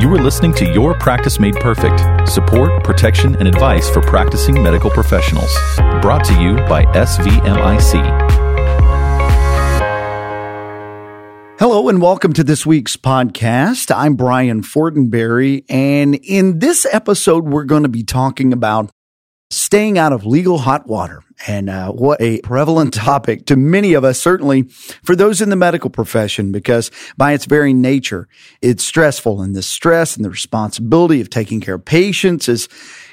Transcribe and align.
You 0.00 0.14
are 0.14 0.22
listening 0.22 0.54
to 0.54 0.72
Your 0.72 0.94
Practice 0.94 1.38
Made 1.38 1.54
Perfect 1.56 2.28
support, 2.28 2.84
protection, 2.84 3.34
and 3.36 3.48
advice 3.48 3.90
for 3.90 4.00
practicing 4.00 4.62
medical 4.62 4.90
professionals. 4.90 5.52
Brought 6.00 6.24
to 6.26 6.40
you 6.40 6.56
by 6.68 6.84
SVMIC. 6.94 8.38
Hello 11.58 11.88
and 11.88 12.00
welcome 12.00 12.32
to 12.34 12.44
this 12.44 12.64
week's 12.64 12.96
podcast. 12.96 13.92
I'm 13.94 14.14
Brian 14.14 14.62
Fortenberry, 14.62 15.64
and 15.68 16.14
in 16.14 16.60
this 16.60 16.86
episode, 16.92 17.48
we're 17.48 17.64
going 17.64 17.82
to 17.82 17.88
be 17.88 18.04
talking 18.04 18.52
about 18.52 18.90
staying 19.50 19.98
out 19.98 20.12
of 20.12 20.26
legal 20.26 20.58
hot 20.58 20.86
water. 20.86 21.22
And 21.46 21.70
uh, 21.70 21.92
what 21.92 22.20
a 22.20 22.40
prevalent 22.40 22.94
topic 22.94 23.46
to 23.46 23.56
many 23.56 23.94
of 23.94 24.04
us, 24.04 24.20
certainly 24.20 24.64
for 25.02 25.16
those 25.16 25.40
in 25.40 25.50
the 25.50 25.56
medical 25.56 25.90
profession, 25.90 26.52
because 26.52 26.90
by 27.16 27.32
its 27.32 27.44
very 27.44 27.72
nature, 27.72 28.28
it's 28.60 28.84
stressful. 28.84 29.40
And 29.40 29.54
the 29.54 29.62
stress 29.62 30.16
and 30.16 30.24
the 30.24 30.30
responsibility 30.30 31.20
of 31.20 31.30
taking 31.30 31.60
care 31.60 31.76
of 31.76 31.84
patients 31.84 32.48
is 32.48 32.68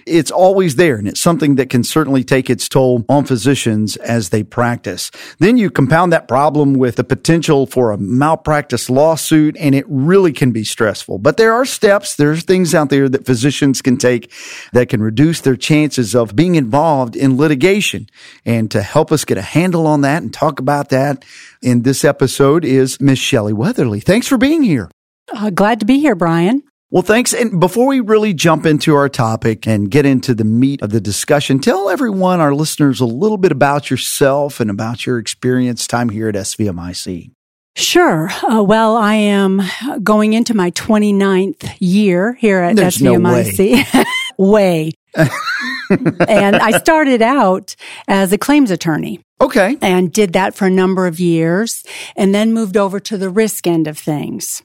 it's 0.06 0.32
always 0.32 0.76
there 0.76 0.96
and 0.96 1.08
it's 1.08 1.22
something 1.22 1.56
that 1.56 1.70
can 1.70 1.84
certainly 1.84 2.24
take 2.24 2.50
its 2.50 2.70
toll 2.70 3.04
on 3.10 3.26
physicians 3.26 3.96
as 3.98 4.30
they 4.30 4.44
practice. 4.44 5.10
Then 5.40 5.58
you 5.58 5.70
compound 5.70 6.14
that 6.14 6.28
problem 6.28 6.74
with 6.74 6.98
the 6.98 7.04
potential 7.04 7.66
for 7.66 7.92
a 7.92 7.98
malpractice 7.98 8.90
lawsuit 8.90 9.56
and 9.58 9.74
it 9.74 9.86
really 9.88 10.32
can 10.32 10.52
be 10.52 10.64
stressful. 10.64 11.20
But 11.20 11.38
there 11.38 11.54
are 11.54 11.66
steps, 11.66 12.16
there's 12.16 12.44
things 12.44 12.76
out 12.76 12.90
there 12.90 13.10
that 13.10 13.26
physicians 13.26 13.82
can 13.82 13.98
take 13.98 14.32
that 14.74 14.90
can 14.90 15.02
reduce 15.02 15.42
their 15.42 15.56
chances 15.56 16.16
of 16.16 16.36
being 16.36 16.56
involved 16.56 17.16
in 17.16 17.38
litigation. 17.38 18.08
And 18.46 18.70
to 18.72 18.82
help 18.82 19.12
us 19.12 19.26
get 19.26 19.38
a 19.38 19.42
handle 19.42 19.88
on 19.88 20.02
that 20.02 20.22
and 20.22 20.34
talk 20.34 20.60
about 20.60 20.90
that 20.90 21.26
in 21.62 21.82
this 21.82 22.06
episode 22.06 22.64
is 22.64 23.02
Miss 23.02 23.20
Shelley 23.20 23.54
Weatherly. 23.54 24.00
Thanks 24.00 24.28
for 24.28 24.38
being 24.38 24.64
here. 24.64 24.90
Uh, 25.34 25.50
glad 25.50 25.80
to 25.80 25.86
be 25.86 26.00
here, 26.00 26.16
Brian. 26.16 26.62
Well, 26.92 27.04
thanks. 27.04 27.34
And 27.34 27.60
before 27.60 27.88
we 27.88 28.00
really 28.00 28.34
jump 28.34 28.66
into 28.66 28.96
our 28.96 29.10
topic 29.10 29.68
and 29.68 29.90
get 29.90 30.06
into 30.06 30.36
the 30.36 30.44
meat 30.44 30.82
of 30.82 30.92
the 30.92 31.02
discussion, 31.02 31.60
tell 31.60 31.90
everyone, 31.90 32.40
our 32.40 32.54
listeners, 32.54 33.00
a 33.00 33.06
little 33.06 33.38
bit 33.38 33.52
about 33.52 33.90
yourself 33.90 34.60
and 34.60 34.70
about 34.70 35.06
your 35.06 35.18
experience 35.18 35.88
time 35.88 36.10
here 36.10 36.30
at 36.30 36.36
SVMIC. 36.36 37.32
Sure. 37.76 38.30
Uh, 38.50 38.64
well, 38.64 38.96
I 38.96 39.16
am 39.16 39.62
going 40.02 40.34
into 40.34 40.54
my 40.54 40.72
29th 40.72 41.76
year 41.80 42.34
here 42.36 42.62
at 42.62 42.76
There's 42.76 43.00
SVMIC. 43.00 43.94
No 43.94 44.00
way. 44.00 44.06
way. 44.38 44.92
and 46.28 46.56
I 46.56 46.78
started 46.80 47.22
out 47.22 47.76
as 48.08 48.32
a 48.32 48.38
claims 48.38 48.72
attorney. 48.72 49.22
Okay. 49.42 49.78
And 49.82 50.14
did 50.14 50.34
that 50.34 50.56
for 50.56 50.68
a 50.68 50.70
number 50.70 51.08
of 51.08 51.20
years 51.20 51.84
and 52.16 52.34
then 52.34 52.54
moved 52.54 52.78
over 52.78 53.00
to 53.02 53.18
the 53.18 53.30
risk 53.30 53.68
end 53.68 53.88
of 53.88 53.98
things. 53.98 54.64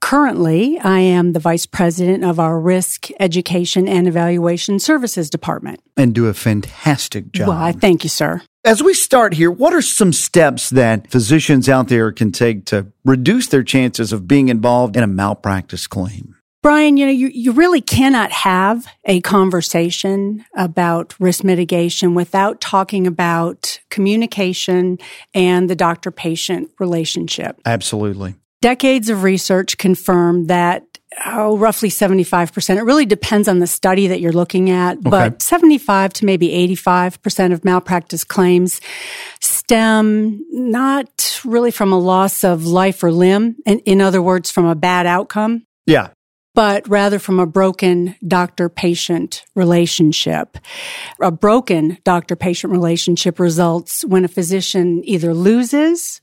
Currently, 0.00 0.78
I 0.80 1.00
am 1.00 1.32
the 1.32 1.40
vice 1.40 1.66
president 1.66 2.24
of 2.24 2.40
our 2.40 2.58
risk 2.58 3.08
education 3.20 3.86
and 3.86 4.08
evaluation 4.08 4.78
services 4.78 5.30
department. 5.30 5.80
And 5.96 6.14
do 6.14 6.26
a 6.26 6.34
fantastic 6.34 7.32
job. 7.32 7.48
Well, 7.48 7.58
I 7.58 7.72
thank 7.72 8.02
you, 8.02 8.10
sir. 8.10 8.42
As 8.64 8.82
we 8.82 8.92
start 8.92 9.34
here, 9.34 9.50
what 9.50 9.72
are 9.72 9.82
some 9.82 10.12
steps 10.12 10.70
that 10.70 11.10
physicians 11.10 11.68
out 11.68 11.88
there 11.88 12.12
can 12.12 12.32
take 12.32 12.66
to 12.66 12.88
reduce 13.04 13.46
their 13.48 13.62
chances 13.62 14.12
of 14.12 14.26
being 14.26 14.48
involved 14.48 14.96
in 14.96 15.02
a 15.02 15.06
malpractice 15.06 15.86
claim? 15.86 16.36
Brian, 16.62 16.98
you 16.98 17.06
know, 17.06 17.12
you, 17.12 17.28
you 17.28 17.52
really 17.52 17.80
cannot 17.80 18.30
have 18.32 18.86
a 19.06 19.22
conversation 19.22 20.44
about 20.54 21.18
risk 21.18 21.42
mitigation 21.42 22.14
without 22.14 22.60
talking 22.60 23.06
about 23.06 23.80
communication 23.88 24.98
and 25.32 25.70
the 25.70 25.76
doctor 25.76 26.10
patient 26.10 26.70
relationship. 26.78 27.58
Absolutely. 27.64 28.34
Decades 28.60 29.08
of 29.08 29.22
research 29.22 29.78
confirm 29.78 30.46
that 30.46 30.84
oh, 31.26 31.56
roughly 31.56 31.88
75%. 31.88 32.76
It 32.76 32.82
really 32.82 33.06
depends 33.06 33.48
on 33.48 33.58
the 33.58 33.66
study 33.66 34.08
that 34.08 34.20
you're 34.20 34.32
looking 34.32 34.70
at, 34.70 34.98
okay. 34.98 35.10
but 35.10 35.42
75 35.42 36.12
to 36.14 36.24
maybe 36.24 36.48
85% 36.76 37.52
of 37.52 37.64
malpractice 37.64 38.24
claims 38.24 38.80
stem 39.40 40.44
not 40.50 41.40
really 41.44 41.70
from 41.70 41.92
a 41.92 41.98
loss 41.98 42.44
of 42.44 42.66
life 42.66 43.02
or 43.02 43.10
limb. 43.10 43.56
In, 43.66 43.80
in 43.80 44.00
other 44.00 44.22
words, 44.22 44.50
from 44.50 44.66
a 44.66 44.74
bad 44.74 45.06
outcome. 45.06 45.64
Yeah 45.86 46.10
but 46.54 46.86
rather 46.88 47.18
from 47.18 47.38
a 47.38 47.46
broken 47.46 48.16
doctor 48.26 48.68
patient 48.68 49.44
relationship. 49.54 50.58
A 51.20 51.30
broken 51.30 51.96
doctor 52.04 52.36
patient 52.36 52.72
relationship 52.72 53.38
results 53.38 54.04
when 54.04 54.24
a 54.24 54.28
physician 54.28 55.00
either 55.04 55.32
loses 55.32 56.20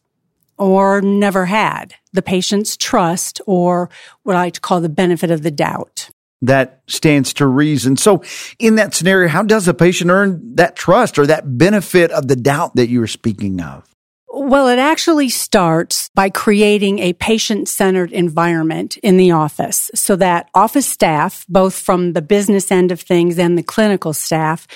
or 0.57 1.01
never 1.01 1.45
had 1.45 1.95
the 2.17 2.21
patient's 2.23 2.75
trust 2.75 3.39
or 3.45 3.89
what 4.23 4.35
I 4.35 4.39
like 4.39 4.55
to 4.55 4.59
call 4.59 4.81
the 4.81 4.89
benefit 4.89 5.29
of 5.29 5.43
the 5.43 5.51
doubt. 5.51 6.09
That 6.41 6.81
stands 6.87 7.33
to 7.35 7.45
reason. 7.45 7.95
So 7.95 8.23
in 8.59 8.75
that 8.75 8.95
scenario, 8.95 9.29
how 9.29 9.43
does 9.43 9.67
a 9.67 9.73
patient 9.73 10.09
earn 10.09 10.55
that 10.55 10.75
trust 10.75 11.17
or 11.19 11.27
that 11.27 11.57
benefit 11.57 12.11
of 12.11 12.27
the 12.27 12.35
doubt 12.35 12.75
that 12.75 12.89
you 12.89 12.99
were 12.99 13.07
speaking 13.07 13.61
of? 13.61 13.87
Well, 14.29 14.67
it 14.67 14.77
actually 14.77 15.29
starts 15.29 16.09
by 16.13 16.29
creating 16.29 16.99
a 16.99 17.13
patient 17.13 17.67
centered 17.67 18.11
environment 18.11 18.97
in 18.97 19.17
the 19.17 19.31
office 19.31 19.89
so 19.95 20.15
that 20.17 20.49
office 20.53 20.85
staff, 20.85 21.45
both 21.47 21.73
from 21.73 22.13
the 22.13 22.21
business 22.21 22.71
end 22.71 22.91
of 22.91 23.01
things 23.01 23.39
and 23.39 23.57
the 23.57 23.63
clinical 23.63 24.13
staff, 24.13 24.67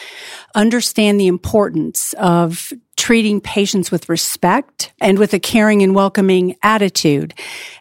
understand 0.56 1.19
the 1.19 1.28
importance 1.28 2.13
of 2.13 2.72
treating 3.02 3.42
patients 3.42 3.90
with 3.90 4.10
respect 4.10 4.94
and 5.02 5.18
with 5.18 5.34
a 5.34 5.40
caring 5.40 5.82
and 5.82 5.96
welcoming 5.96 6.56
attitude 6.62 7.34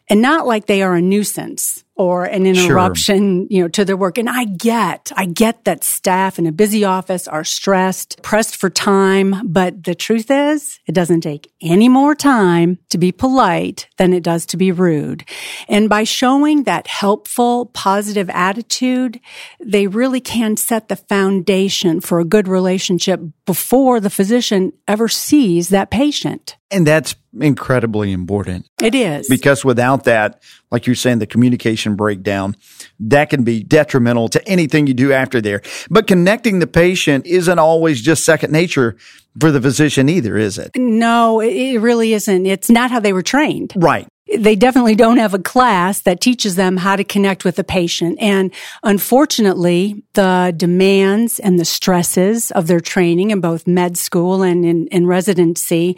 and 0.08 0.22
not 0.22 0.46
like 0.46 0.64
they 0.64 0.80
are 0.80 0.94
a 0.94 1.02
nuisance 1.02 1.84
or 2.00 2.24
an 2.24 2.46
interruption, 2.46 3.42
sure. 3.42 3.46
you 3.50 3.62
know, 3.62 3.68
to 3.68 3.84
their 3.84 3.96
work. 3.96 4.16
And 4.16 4.26
I 4.26 4.46
get, 4.46 5.12
I 5.16 5.26
get 5.26 5.66
that 5.66 5.84
staff 5.84 6.38
in 6.38 6.46
a 6.46 6.52
busy 6.52 6.82
office 6.82 7.28
are 7.28 7.44
stressed, 7.44 8.22
pressed 8.22 8.56
for 8.56 8.70
time. 8.70 9.34
But 9.44 9.84
the 9.84 9.94
truth 9.94 10.30
is 10.30 10.80
it 10.86 10.94
doesn't 10.94 11.20
take 11.20 11.52
any 11.60 11.90
more 11.90 12.14
time 12.14 12.78
to 12.88 12.96
be 12.96 13.12
polite 13.12 13.86
than 13.98 14.14
it 14.14 14.22
does 14.22 14.46
to 14.46 14.56
be 14.56 14.72
rude. 14.72 15.26
And 15.68 15.90
by 15.90 16.04
showing 16.04 16.64
that 16.64 16.86
helpful, 16.86 17.66
positive 17.66 18.30
attitude, 18.30 19.20
they 19.62 19.86
really 19.86 20.22
can 20.22 20.56
set 20.56 20.88
the 20.88 20.96
foundation 20.96 22.00
for 22.00 22.18
a 22.18 22.24
good 22.24 22.48
relationship 22.48 23.20
before 23.44 24.00
the 24.00 24.08
physician 24.08 24.72
ever 24.88 25.06
sees 25.06 25.68
that 25.68 25.90
patient. 25.90 26.56
And 26.70 26.86
that's 26.86 27.14
incredibly 27.38 28.12
important. 28.12 28.66
It 28.82 28.94
is. 28.94 29.28
Because 29.28 29.64
without 29.64 30.04
that, 30.04 30.42
like 30.70 30.86
you're 30.86 30.96
saying, 30.96 31.18
the 31.18 31.26
communication 31.26 31.96
breakdown, 31.96 32.56
that 33.00 33.30
can 33.30 33.44
be 33.44 33.62
detrimental 33.62 34.28
to 34.28 34.48
anything 34.48 34.86
you 34.86 34.94
do 34.94 35.12
after 35.12 35.40
there. 35.40 35.62
But 35.90 36.06
connecting 36.06 36.58
the 36.58 36.66
patient 36.66 37.26
isn't 37.26 37.58
always 37.58 38.00
just 38.00 38.24
second 38.24 38.52
nature 38.52 38.96
for 39.38 39.50
the 39.50 39.60
physician 39.60 40.08
either, 40.08 40.36
is 40.36 40.58
it? 40.58 40.72
No, 40.76 41.40
it 41.40 41.78
really 41.78 42.14
isn't. 42.14 42.46
It's 42.46 42.70
not 42.70 42.90
how 42.90 43.00
they 43.00 43.12
were 43.12 43.22
trained. 43.22 43.72
Right 43.76 44.08
they 44.38 44.54
definitely 44.54 44.94
don't 44.94 45.16
have 45.16 45.34
a 45.34 45.38
class 45.38 46.00
that 46.00 46.20
teaches 46.20 46.56
them 46.56 46.76
how 46.76 46.96
to 46.96 47.04
connect 47.04 47.44
with 47.44 47.56
the 47.56 47.64
patient. 47.64 48.18
And 48.20 48.52
unfortunately, 48.82 50.02
the 50.12 50.54
demands 50.56 51.38
and 51.38 51.58
the 51.58 51.64
stresses 51.64 52.50
of 52.52 52.66
their 52.66 52.80
training 52.80 53.30
in 53.30 53.40
both 53.40 53.66
med 53.66 53.96
school 53.96 54.42
and 54.42 54.64
in, 54.64 54.86
in 54.88 55.06
residency, 55.06 55.96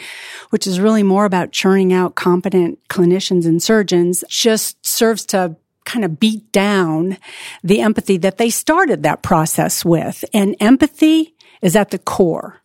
which 0.50 0.66
is 0.66 0.80
really 0.80 1.02
more 1.02 1.24
about 1.24 1.52
churning 1.52 1.92
out 1.92 2.14
competent 2.14 2.78
clinicians 2.88 3.44
and 3.46 3.62
surgeons, 3.62 4.24
just 4.28 4.84
serves 4.84 5.26
to 5.26 5.56
kind 5.84 6.04
of 6.04 6.20
beat 6.20 6.50
down 6.52 7.18
the 7.62 7.80
empathy 7.80 8.16
that 8.16 8.38
they 8.38 8.50
started 8.50 9.02
that 9.02 9.22
process 9.22 9.84
with. 9.84 10.24
And 10.32 10.56
empathy 10.60 11.34
is 11.60 11.76
at 11.76 11.90
the 11.90 11.98
core 11.98 12.62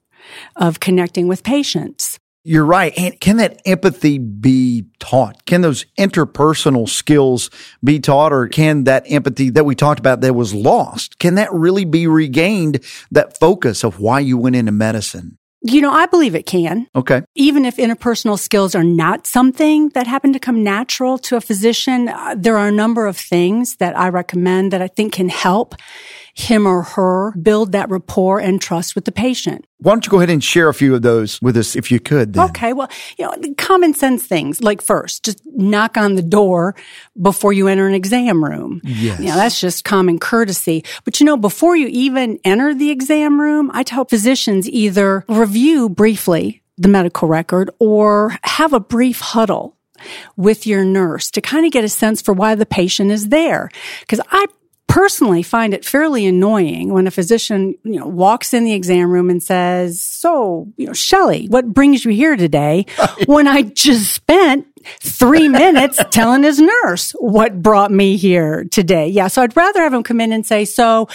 of 0.56 0.80
connecting 0.80 1.28
with 1.28 1.44
patients. 1.44 2.20
You're 2.50 2.64
right. 2.64 2.94
And 2.98 3.20
can 3.20 3.38
that 3.38 3.62
empathy 3.66 4.20
be 4.20 4.86
taught? 5.00 5.46
Can 5.46 5.60
those 5.60 5.84
interpersonal 6.00 6.88
skills 6.88 7.50
be 7.84 8.00
taught 8.00 8.32
or 8.32 8.48
can 8.48 8.86
that 8.86 9.04
empathy 9.06 9.50
that 9.50 9.66
we 9.66 9.76
talked 9.76 10.00
about 10.00 10.22
that 10.22 10.34
was 10.34 10.54
lost, 10.54 11.20
can 11.20 11.36
that 11.36 11.52
really 11.52 11.84
be 11.84 12.08
regained? 12.08 12.86
That 13.12 13.38
focus 13.38 13.84
of 13.84 14.00
why 14.00 14.22
you 14.22 14.38
went 14.38 14.56
into 14.56 14.72
medicine? 14.72 15.38
You 15.62 15.82
know, 15.82 15.92
I 15.92 16.06
believe 16.06 16.36
it 16.36 16.46
can. 16.46 16.88
Okay. 16.96 17.24
Even 17.36 17.66
if 17.66 17.76
interpersonal 17.76 18.40
skills 18.40 18.76
are 18.76 18.84
not 18.84 19.28
something 19.28 19.90
that 19.90 20.08
happen 20.08 20.32
to 20.32 20.40
come 20.40 20.64
natural 20.64 21.18
to 21.18 21.36
a 21.36 21.42
physician, 21.42 22.08
uh, 22.08 22.36
there 22.38 22.58
are 22.58 22.70
a 22.70 22.72
number 22.72 23.08
of 23.08 23.18
things 23.18 23.76
that 23.78 23.98
I 23.98 24.08
recommend 24.08 24.72
that 24.72 24.82
I 24.82 24.88
think 24.88 25.12
can 25.12 25.28
help 25.28 25.76
him 26.38 26.68
or 26.68 26.84
her 26.84 27.32
build 27.32 27.72
that 27.72 27.90
rapport 27.90 28.40
and 28.40 28.62
trust 28.62 28.94
with 28.94 29.06
the 29.06 29.12
patient. 29.12 29.66
Why 29.80 29.92
don't 29.92 30.06
you 30.06 30.12
go 30.12 30.18
ahead 30.18 30.30
and 30.30 30.44
share 30.44 30.70
a 30.70 30.74
few 30.74 30.94
of 30.94 31.02
those 31.02 31.42
with 31.42 31.58
us 31.58 31.76
if 31.76 31.92
you 31.92 32.00
could? 32.00 32.34
Then? 32.34 32.50
Okay. 32.50 32.74
Well, 32.74 32.90
you 33.18 33.26
know, 33.26 33.54
common 33.58 33.94
sense 33.94 34.26
things 34.26 34.62
like 34.62 34.82
first, 34.82 35.26
just 35.26 35.42
knock 35.46 35.98
on 35.98 36.16
the 36.16 36.22
door 36.22 36.76
before 37.20 37.54
you 37.54 37.68
enter 37.68 37.88
an 37.88 37.96
exam 37.96 38.44
room. 38.44 38.82
Yes. 38.84 39.20
You 39.20 39.28
know, 39.28 39.36
that's 39.36 39.60
just 39.60 39.84
common 39.84 40.20
courtesy. 40.20 40.84
But 41.04 41.20
you 41.20 41.26
know, 41.26 41.38
before 41.38 41.76
you 41.76 41.88
even 41.88 42.40
enter 42.44 42.74
the 42.74 42.92
exam 42.92 43.42
room, 43.42 43.72
I 43.74 43.84
tell 43.84 44.06
physicians 44.06 44.70
either 44.70 45.26
review 45.28 45.90
briefly 45.90 46.62
the 46.78 46.88
medical 46.88 47.28
record 47.28 47.72
or 47.80 48.38
have 48.44 48.74
a 48.74 48.80
brief 48.80 49.20
huddle 49.20 49.76
with 50.36 50.68
your 50.68 50.86
nurse 50.86 51.32
to 51.32 51.42
kind 51.42 51.66
of 51.66 51.72
get 51.72 51.84
a 51.84 51.90
sense 51.90 52.22
for 52.22 52.34
why 52.34 52.54
the 52.54 52.68
patient 52.68 53.10
is 53.10 53.30
there. 53.30 53.70
Because 54.02 54.22
I 54.30 54.46
personally 54.88 55.44
find 55.44 55.74
it 55.74 55.86
fairly 55.86 56.26
annoying 56.26 56.92
when 56.92 57.08
a 57.08 57.12
physician, 57.12 57.76
you 57.84 58.00
know, 58.00 58.08
walks 58.08 58.54
in 58.54 58.64
the 58.64 58.74
exam 58.74 59.12
room 59.12 59.30
and 59.30 59.42
says, 59.42 60.02
"So, 60.02 60.72
you 60.78 60.88
know, 60.88 60.94
Shelley, 60.94 61.48
what 61.48 61.74
brings 61.74 62.04
you 62.06 62.12
here 62.12 62.36
today?" 62.36 62.86
when 63.26 63.48
I 63.48 63.62
just 63.64 64.14
spent 64.14 64.66
three 65.00 65.48
minutes 65.48 66.00
telling 66.12 66.44
his 66.44 66.60
nurse 66.60 67.12
what 67.12 67.62
brought 67.62 67.92
me 67.92 68.18
here 68.18 68.66
today. 68.72 69.08
Yeah, 69.08 69.28
so 69.28 69.42
I'd 69.42 69.56
rather 69.56 69.82
have 69.82 69.94
him 69.94 70.04
come 70.04 70.22
in 70.22 70.32
and 70.32 70.46
say, 70.46 70.66
"So." 70.66 71.08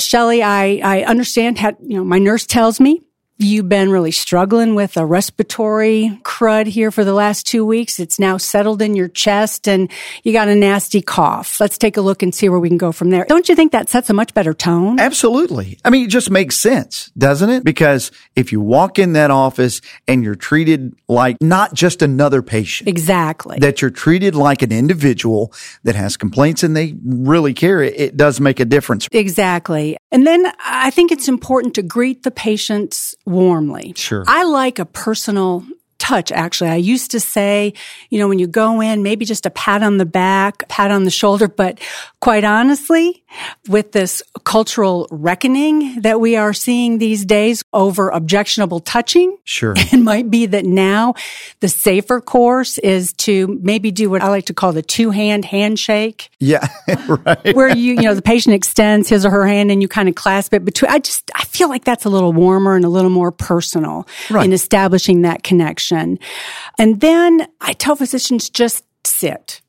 Shelley, 0.00 0.44
I, 0.44 0.76
I 0.76 1.02
understand 1.02 1.58
how, 1.58 1.72
you 1.80 1.96
know, 1.96 2.04
my 2.04 2.20
nurse 2.20 2.46
tells 2.46 2.78
me 2.78 3.02
You've 3.40 3.68
been 3.68 3.92
really 3.92 4.10
struggling 4.10 4.74
with 4.74 4.96
a 4.96 5.06
respiratory 5.06 6.18
crud 6.24 6.66
here 6.66 6.90
for 6.90 7.04
the 7.04 7.14
last 7.14 7.46
two 7.46 7.64
weeks. 7.64 8.00
It's 8.00 8.18
now 8.18 8.36
settled 8.36 8.82
in 8.82 8.96
your 8.96 9.06
chest 9.06 9.68
and 9.68 9.92
you 10.24 10.32
got 10.32 10.48
a 10.48 10.56
nasty 10.56 11.00
cough. 11.00 11.60
Let's 11.60 11.78
take 11.78 11.96
a 11.96 12.00
look 12.00 12.24
and 12.24 12.34
see 12.34 12.48
where 12.48 12.58
we 12.58 12.68
can 12.68 12.78
go 12.78 12.90
from 12.90 13.10
there. 13.10 13.24
Don't 13.28 13.48
you 13.48 13.54
think 13.54 13.70
that 13.70 13.88
sets 13.88 14.10
a 14.10 14.12
much 14.12 14.34
better 14.34 14.52
tone? 14.52 14.98
Absolutely. 14.98 15.78
I 15.84 15.90
mean, 15.90 16.04
it 16.04 16.10
just 16.10 16.32
makes 16.32 16.56
sense, 16.56 17.12
doesn't 17.16 17.48
it? 17.48 17.62
Because 17.62 18.10
if 18.34 18.50
you 18.50 18.60
walk 18.60 18.98
in 18.98 19.12
that 19.12 19.30
office 19.30 19.82
and 20.08 20.24
you're 20.24 20.34
treated 20.34 20.96
like 21.06 21.36
not 21.40 21.74
just 21.74 22.02
another 22.02 22.42
patient. 22.42 22.88
Exactly. 22.88 23.58
That 23.60 23.80
you're 23.80 23.92
treated 23.92 24.34
like 24.34 24.62
an 24.62 24.72
individual 24.72 25.52
that 25.84 25.94
has 25.94 26.16
complaints 26.16 26.64
and 26.64 26.76
they 26.76 26.96
really 27.04 27.54
care, 27.54 27.84
it, 27.84 27.94
it 28.00 28.16
does 28.16 28.40
make 28.40 28.58
a 28.58 28.64
difference. 28.64 29.06
Exactly. 29.12 29.96
And 30.10 30.26
then 30.26 30.50
I 30.64 30.90
think 30.90 31.12
it's 31.12 31.28
important 31.28 31.74
to 31.76 31.84
greet 31.84 32.24
the 32.24 32.32
patients 32.32 33.14
warmly. 33.28 33.92
Sure. 33.96 34.24
I 34.26 34.44
like 34.44 34.78
a 34.78 34.86
personal 34.86 35.64
touch, 35.98 36.32
actually. 36.32 36.70
I 36.70 36.76
used 36.76 37.10
to 37.10 37.20
say, 37.20 37.74
you 38.10 38.18
know, 38.18 38.28
when 38.28 38.38
you 38.38 38.46
go 38.46 38.80
in, 38.80 39.02
maybe 39.02 39.24
just 39.24 39.46
a 39.46 39.50
pat 39.50 39.82
on 39.82 39.98
the 39.98 40.06
back, 40.06 40.68
pat 40.68 40.90
on 40.90 41.04
the 41.04 41.10
shoulder. 41.10 41.48
But 41.48 41.80
quite 42.20 42.44
honestly, 42.44 43.22
with 43.68 43.92
this 43.92 44.22
cultural 44.44 45.06
reckoning 45.10 46.00
that 46.02 46.20
we 46.20 46.36
are 46.36 46.52
seeing 46.52 46.98
these 46.98 47.24
days 47.24 47.62
over 47.72 48.10
objectionable 48.10 48.80
touching, 48.80 49.36
sure. 49.44 49.74
It 49.98 50.00
might 50.00 50.30
be 50.30 50.46
that 50.46 50.64
now 50.64 51.14
the 51.60 51.68
safer 51.68 52.20
course 52.20 52.78
is 52.78 53.12
to 53.14 53.58
maybe 53.62 53.90
do 53.90 54.10
what 54.10 54.22
I 54.22 54.28
like 54.28 54.46
to 54.46 54.54
call 54.54 54.72
the 54.72 54.82
two 54.82 55.10
hand 55.10 55.44
handshake. 55.44 56.30
Yeah, 56.38 56.66
right. 57.08 57.54
Where 57.56 57.74
you, 57.74 57.94
you 57.94 58.02
know, 58.02 58.14
the 58.14 58.22
patient 58.22 58.54
extends 58.54 59.08
his 59.08 59.24
or 59.24 59.30
her 59.30 59.46
hand 59.46 59.70
and 59.70 59.82
you 59.82 59.88
kind 59.88 60.08
of 60.08 60.14
clasp 60.14 60.54
it 60.54 60.64
between. 60.64 60.90
I 60.90 60.98
just, 60.98 61.30
I 61.34 61.44
feel 61.44 61.68
like 61.68 61.84
that's 61.84 62.04
a 62.04 62.10
little 62.10 62.32
warmer 62.32 62.76
and 62.76 62.84
a 62.84 62.88
little 62.88 63.10
more 63.10 63.32
personal 63.32 64.06
right. 64.30 64.44
in 64.44 64.52
establishing 64.52 65.22
that 65.22 65.42
connection. 65.42 65.87
And 65.92 67.00
then 67.00 67.46
I 67.60 67.72
tell 67.72 67.96
physicians 67.96 68.50
just 68.50 68.84
sit, 69.04 69.60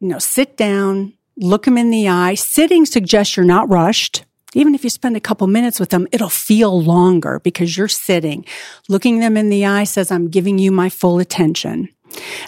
you 0.00 0.08
know, 0.08 0.18
sit 0.18 0.56
down, 0.56 1.14
look 1.36 1.64
them 1.64 1.78
in 1.78 1.90
the 1.90 2.08
eye. 2.08 2.34
Sitting 2.34 2.84
suggests 2.84 3.36
you're 3.36 3.46
not 3.46 3.68
rushed. 3.68 4.24
Even 4.54 4.74
if 4.74 4.84
you 4.84 4.90
spend 4.90 5.16
a 5.16 5.20
couple 5.20 5.46
minutes 5.46 5.80
with 5.80 5.88
them, 5.88 6.06
it'll 6.12 6.28
feel 6.28 6.82
longer 6.82 7.40
because 7.40 7.76
you're 7.76 7.88
sitting. 7.88 8.44
Looking 8.88 9.20
them 9.20 9.36
in 9.36 9.48
the 9.48 9.64
eye 9.64 9.84
says, 9.84 10.10
I'm 10.10 10.28
giving 10.28 10.58
you 10.58 10.70
my 10.70 10.90
full 10.90 11.18
attention. 11.18 11.88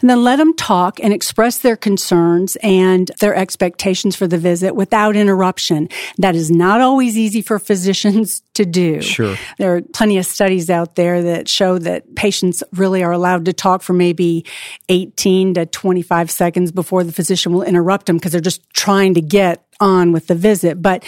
And 0.00 0.10
then 0.10 0.22
let 0.22 0.36
them 0.36 0.54
talk 0.54 1.00
and 1.00 1.12
express 1.12 1.58
their 1.58 1.76
concerns 1.76 2.56
and 2.62 3.10
their 3.20 3.34
expectations 3.34 4.16
for 4.16 4.26
the 4.26 4.38
visit 4.38 4.74
without 4.74 5.16
interruption. 5.16 5.88
That 6.18 6.34
is 6.34 6.50
not 6.50 6.80
always 6.80 7.16
easy 7.16 7.42
for 7.42 7.58
physicians 7.58 8.42
to 8.54 8.64
do. 8.64 9.00
Sure. 9.02 9.36
There 9.58 9.76
are 9.76 9.82
plenty 9.82 10.18
of 10.18 10.26
studies 10.26 10.70
out 10.70 10.94
there 10.94 11.22
that 11.22 11.48
show 11.48 11.78
that 11.78 12.14
patients 12.14 12.62
really 12.72 13.02
are 13.02 13.12
allowed 13.12 13.44
to 13.46 13.52
talk 13.52 13.82
for 13.82 13.92
maybe 13.92 14.44
18 14.88 15.54
to 15.54 15.66
25 15.66 16.30
seconds 16.30 16.72
before 16.72 17.04
the 17.04 17.12
physician 17.12 17.52
will 17.52 17.62
interrupt 17.62 18.06
them 18.06 18.16
because 18.16 18.32
they're 18.32 18.40
just 18.40 18.68
trying 18.70 19.14
to 19.14 19.20
get 19.20 19.64
on 19.80 20.12
with 20.12 20.28
the 20.28 20.34
visit. 20.34 20.80
But 20.80 21.04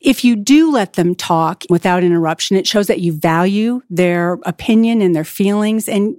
if 0.00 0.24
you 0.24 0.36
do 0.36 0.72
let 0.72 0.94
them 0.94 1.14
talk 1.14 1.64
without 1.68 2.02
interruption, 2.02 2.56
it 2.56 2.66
shows 2.66 2.86
that 2.86 3.00
you 3.00 3.12
value 3.12 3.82
their 3.90 4.38
opinion 4.44 5.02
and 5.02 5.14
their 5.14 5.24
feelings 5.24 5.88
and 5.88 6.16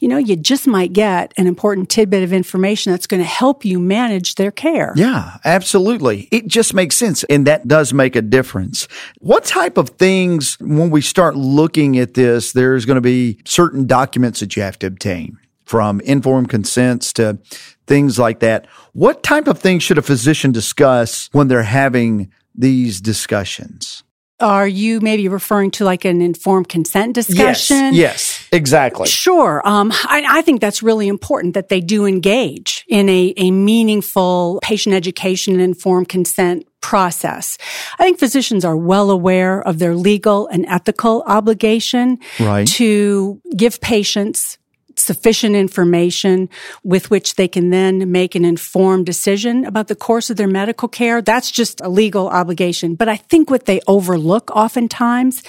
you 0.00 0.08
know, 0.08 0.18
you 0.18 0.36
just 0.36 0.66
might 0.66 0.92
get 0.92 1.32
an 1.36 1.46
important 1.46 1.88
tidbit 1.88 2.22
of 2.22 2.32
information 2.32 2.92
that's 2.92 3.06
going 3.06 3.22
to 3.22 3.28
help 3.28 3.64
you 3.64 3.78
manage 3.78 4.34
their 4.36 4.50
care. 4.50 4.92
Yeah, 4.96 5.38
absolutely. 5.44 6.28
It 6.30 6.46
just 6.46 6.74
makes 6.74 6.96
sense. 6.96 7.24
And 7.24 7.46
that 7.46 7.68
does 7.68 7.92
make 7.92 8.16
a 8.16 8.22
difference. 8.22 8.88
What 9.18 9.44
type 9.44 9.76
of 9.76 9.90
things, 9.90 10.58
when 10.60 10.90
we 10.90 11.00
start 11.00 11.36
looking 11.36 11.98
at 11.98 12.14
this, 12.14 12.52
there's 12.52 12.84
going 12.84 12.96
to 12.96 13.00
be 13.00 13.38
certain 13.44 13.86
documents 13.86 14.40
that 14.40 14.56
you 14.56 14.62
have 14.62 14.78
to 14.80 14.86
obtain 14.86 15.38
from 15.64 16.00
informed 16.00 16.50
consents 16.50 17.12
to 17.14 17.38
things 17.86 18.18
like 18.18 18.40
that. 18.40 18.66
What 18.92 19.22
type 19.22 19.48
of 19.48 19.58
things 19.58 19.82
should 19.82 19.98
a 19.98 20.02
physician 20.02 20.52
discuss 20.52 21.28
when 21.32 21.48
they're 21.48 21.62
having 21.62 22.30
these 22.54 23.00
discussions? 23.00 24.01
Are 24.42 24.66
you 24.66 25.00
maybe 25.00 25.28
referring 25.28 25.70
to 25.72 25.84
like 25.84 26.04
an 26.04 26.20
informed 26.20 26.68
consent 26.68 27.14
discussion? 27.14 27.94
Yes, 27.94 27.94
yes 27.94 28.48
exactly. 28.52 29.06
Sure. 29.06 29.62
Um, 29.64 29.92
I, 29.92 30.24
I, 30.28 30.42
think 30.42 30.60
that's 30.60 30.82
really 30.82 31.08
important 31.08 31.54
that 31.54 31.68
they 31.68 31.80
do 31.80 32.04
engage 32.04 32.84
in 32.88 33.08
a, 33.08 33.32
a 33.36 33.50
meaningful 33.50 34.58
patient 34.62 34.94
education 34.94 35.54
and 35.54 35.62
informed 35.62 36.08
consent 36.08 36.66
process. 36.80 37.56
I 37.98 38.04
think 38.04 38.18
physicians 38.18 38.64
are 38.64 38.76
well 38.76 39.10
aware 39.10 39.62
of 39.62 39.78
their 39.78 39.94
legal 39.94 40.48
and 40.48 40.66
ethical 40.66 41.22
obligation 41.26 42.18
right. 42.40 42.66
to 42.68 43.40
give 43.56 43.80
patients 43.80 44.58
sufficient 45.02 45.56
information 45.56 46.48
with 46.82 47.10
which 47.10 47.36
they 47.36 47.48
can 47.48 47.70
then 47.70 48.10
make 48.10 48.34
an 48.34 48.44
informed 48.44 49.06
decision 49.06 49.64
about 49.64 49.88
the 49.88 49.96
course 49.96 50.30
of 50.30 50.36
their 50.36 50.48
medical 50.48 50.88
care. 50.88 51.20
That's 51.20 51.50
just 51.50 51.80
a 51.80 51.88
legal 51.88 52.28
obligation. 52.28 52.94
But 52.94 53.08
I 53.08 53.16
think 53.16 53.50
what 53.50 53.66
they 53.66 53.80
overlook 53.86 54.50
oftentimes 54.54 55.42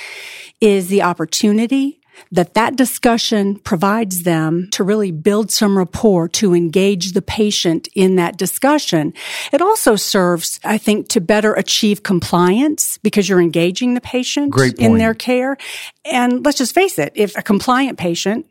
is 0.60 0.88
the 0.88 1.02
opportunity 1.02 2.00
that 2.32 2.54
that 2.54 2.76
discussion 2.76 3.58
provides 3.60 4.24
them 4.24 4.68
to 4.72 4.84
really 4.84 5.12
build 5.12 5.52
some 5.52 5.78
rapport 5.78 6.28
to 6.28 6.54
engage 6.54 7.14
the 7.14 7.22
patient 7.22 7.88
in 7.96 8.16
that 8.16 8.38
discussion. 8.38 9.14
It 9.52 9.62
also 9.62 9.96
serves, 9.96 10.60
I 10.64 10.78
think, 10.78 11.10
to 11.10 11.22
better 11.22 11.54
achieve 11.54 12.04
compliance 12.04 12.98
because 13.00 13.28
you're 13.28 13.42
engaging 13.42 13.94
the 13.94 14.02
patient 14.02 14.56
in 14.78 14.98
their 14.98 15.14
care. 15.14 15.58
And 16.06 16.46
let's 16.46 16.58
just 16.58 16.74
face 16.74 16.98
it, 16.98 17.14
if 17.16 17.38
a 17.38 17.42
compliant 17.42 17.98
patient 17.98 18.46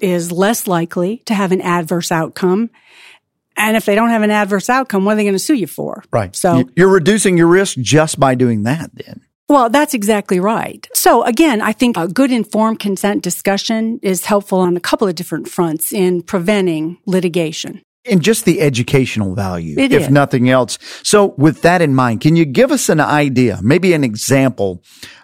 is 0.00 0.32
less 0.32 0.66
likely 0.66 1.18
to 1.26 1.34
have 1.34 1.52
an 1.52 1.60
adverse 1.60 2.12
outcome. 2.12 2.70
And 3.56 3.76
if 3.76 3.84
they 3.86 3.94
don't 3.94 4.10
have 4.10 4.22
an 4.22 4.30
adverse 4.30 4.70
outcome, 4.70 5.04
what 5.04 5.12
are 5.12 5.16
they 5.16 5.24
going 5.24 5.34
to 5.34 5.38
sue 5.38 5.54
you 5.54 5.66
for? 5.66 6.04
Right. 6.12 6.34
So 6.36 6.68
you're 6.76 6.88
reducing 6.88 7.36
your 7.36 7.48
risk 7.48 7.76
just 7.78 8.20
by 8.20 8.34
doing 8.34 8.62
that 8.64 8.90
then. 8.94 9.22
Well, 9.48 9.70
that's 9.70 9.94
exactly 9.94 10.40
right. 10.40 10.86
So 10.92 11.24
again, 11.24 11.62
I 11.62 11.72
think 11.72 11.96
a 11.96 12.06
good 12.06 12.30
informed 12.30 12.80
consent 12.80 13.22
discussion 13.22 13.98
is 14.02 14.26
helpful 14.26 14.60
on 14.60 14.76
a 14.76 14.80
couple 14.80 15.08
of 15.08 15.14
different 15.14 15.48
fronts 15.48 15.92
in 15.92 16.22
preventing 16.22 16.98
litigation. 17.06 17.82
And 18.04 18.22
just 18.22 18.44
the 18.44 18.60
educational 18.60 19.34
value, 19.34 19.78
it 19.78 19.92
if 19.92 20.02
is. 20.02 20.10
nothing 20.10 20.50
else. 20.50 20.78
So 21.02 21.34
with 21.38 21.62
that 21.62 21.82
in 21.82 21.94
mind, 21.94 22.20
can 22.20 22.36
you 22.36 22.44
give 22.44 22.70
us 22.70 22.88
an 22.88 23.00
idea, 23.00 23.58
maybe 23.62 23.92
an 23.92 24.04
example 24.04 24.82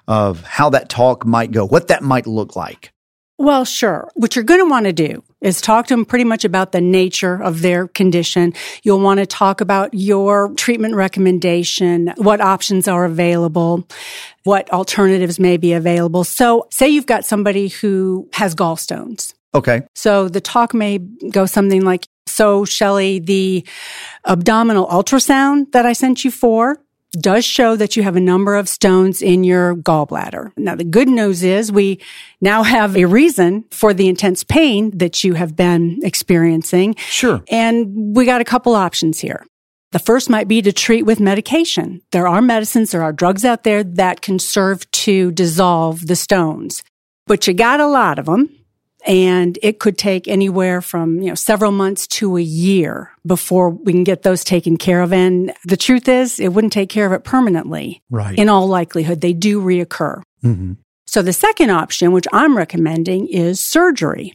of 0.08 0.42
how 0.42 0.70
that 0.70 0.88
talk 0.88 1.24
might 1.24 1.50
go, 1.52 1.66
what 1.66 1.88
that 1.88 2.02
might 2.02 2.26
look 2.26 2.56
like? 2.56 2.93
Well, 3.36 3.64
sure. 3.64 4.10
What 4.14 4.36
you're 4.36 4.44
going 4.44 4.60
to 4.60 4.70
want 4.70 4.86
to 4.86 4.92
do 4.92 5.24
is 5.40 5.60
talk 5.60 5.88
to 5.88 5.94
them 5.94 6.04
pretty 6.04 6.24
much 6.24 6.44
about 6.44 6.72
the 6.72 6.80
nature 6.80 7.42
of 7.42 7.62
their 7.62 7.88
condition. 7.88 8.54
You'll 8.84 9.00
want 9.00 9.18
to 9.18 9.26
talk 9.26 9.60
about 9.60 9.92
your 9.92 10.54
treatment 10.54 10.94
recommendation, 10.94 12.12
what 12.16 12.40
options 12.40 12.86
are 12.86 13.04
available, 13.04 13.88
what 14.44 14.72
alternatives 14.72 15.40
may 15.40 15.56
be 15.56 15.72
available. 15.72 16.22
So 16.22 16.68
say 16.70 16.88
you've 16.88 17.06
got 17.06 17.24
somebody 17.24 17.68
who 17.68 18.28
has 18.34 18.54
gallstones. 18.54 19.34
Okay. 19.52 19.82
So 19.94 20.28
the 20.28 20.40
talk 20.40 20.72
may 20.72 20.98
go 20.98 21.44
something 21.46 21.84
like, 21.84 22.06
so 22.26 22.64
Shelley, 22.64 23.18
the 23.18 23.66
abdominal 24.26 24.86
ultrasound 24.86 25.72
that 25.72 25.86
I 25.86 25.92
sent 25.92 26.24
you 26.24 26.30
for, 26.30 26.78
does 27.20 27.44
show 27.44 27.76
that 27.76 27.96
you 27.96 28.02
have 28.02 28.16
a 28.16 28.20
number 28.20 28.54
of 28.54 28.68
stones 28.68 29.22
in 29.22 29.44
your 29.44 29.76
gallbladder. 29.76 30.52
Now, 30.56 30.74
the 30.74 30.84
good 30.84 31.08
news 31.08 31.42
is 31.42 31.72
we 31.72 32.00
now 32.40 32.62
have 32.62 32.96
a 32.96 33.04
reason 33.06 33.64
for 33.70 33.94
the 33.94 34.08
intense 34.08 34.44
pain 34.44 34.96
that 34.98 35.24
you 35.24 35.34
have 35.34 35.56
been 35.56 36.00
experiencing. 36.02 36.94
Sure. 36.96 37.42
And 37.48 38.16
we 38.16 38.24
got 38.24 38.40
a 38.40 38.44
couple 38.44 38.74
options 38.74 39.20
here. 39.20 39.44
The 39.92 39.98
first 40.00 40.28
might 40.28 40.48
be 40.48 40.60
to 40.62 40.72
treat 40.72 41.04
with 41.04 41.20
medication. 41.20 42.02
There 42.10 42.26
are 42.26 42.42
medicines, 42.42 42.90
there 42.90 43.04
are 43.04 43.12
drugs 43.12 43.44
out 43.44 43.62
there 43.62 43.84
that 43.84 44.22
can 44.22 44.40
serve 44.40 44.90
to 44.90 45.30
dissolve 45.30 46.08
the 46.08 46.16
stones, 46.16 46.82
but 47.28 47.46
you 47.46 47.54
got 47.54 47.78
a 47.78 47.86
lot 47.86 48.18
of 48.18 48.26
them 48.26 48.50
and 49.06 49.58
it 49.62 49.78
could 49.78 49.98
take 49.98 50.26
anywhere 50.28 50.80
from 50.80 51.20
you 51.20 51.28
know 51.28 51.34
several 51.34 51.72
months 51.72 52.06
to 52.06 52.36
a 52.36 52.42
year 52.42 53.10
before 53.26 53.70
we 53.70 53.92
can 53.92 54.04
get 54.04 54.22
those 54.22 54.44
taken 54.44 54.76
care 54.76 55.02
of 55.02 55.12
and 55.12 55.52
the 55.64 55.76
truth 55.76 56.08
is 56.08 56.40
it 56.40 56.48
wouldn't 56.48 56.72
take 56.72 56.88
care 56.88 57.06
of 57.06 57.12
it 57.12 57.24
permanently 57.24 58.02
right 58.10 58.38
in 58.38 58.48
all 58.48 58.66
likelihood 58.66 59.20
they 59.20 59.32
do 59.32 59.60
reoccur 59.60 60.22
mm-hmm. 60.42 60.72
so 61.06 61.22
the 61.22 61.32
second 61.32 61.70
option 61.70 62.12
which 62.12 62.26
i'm 62.32 62.56
recommending 62.56 63.26
is 63.28 63.58
surgery 63.60 64.34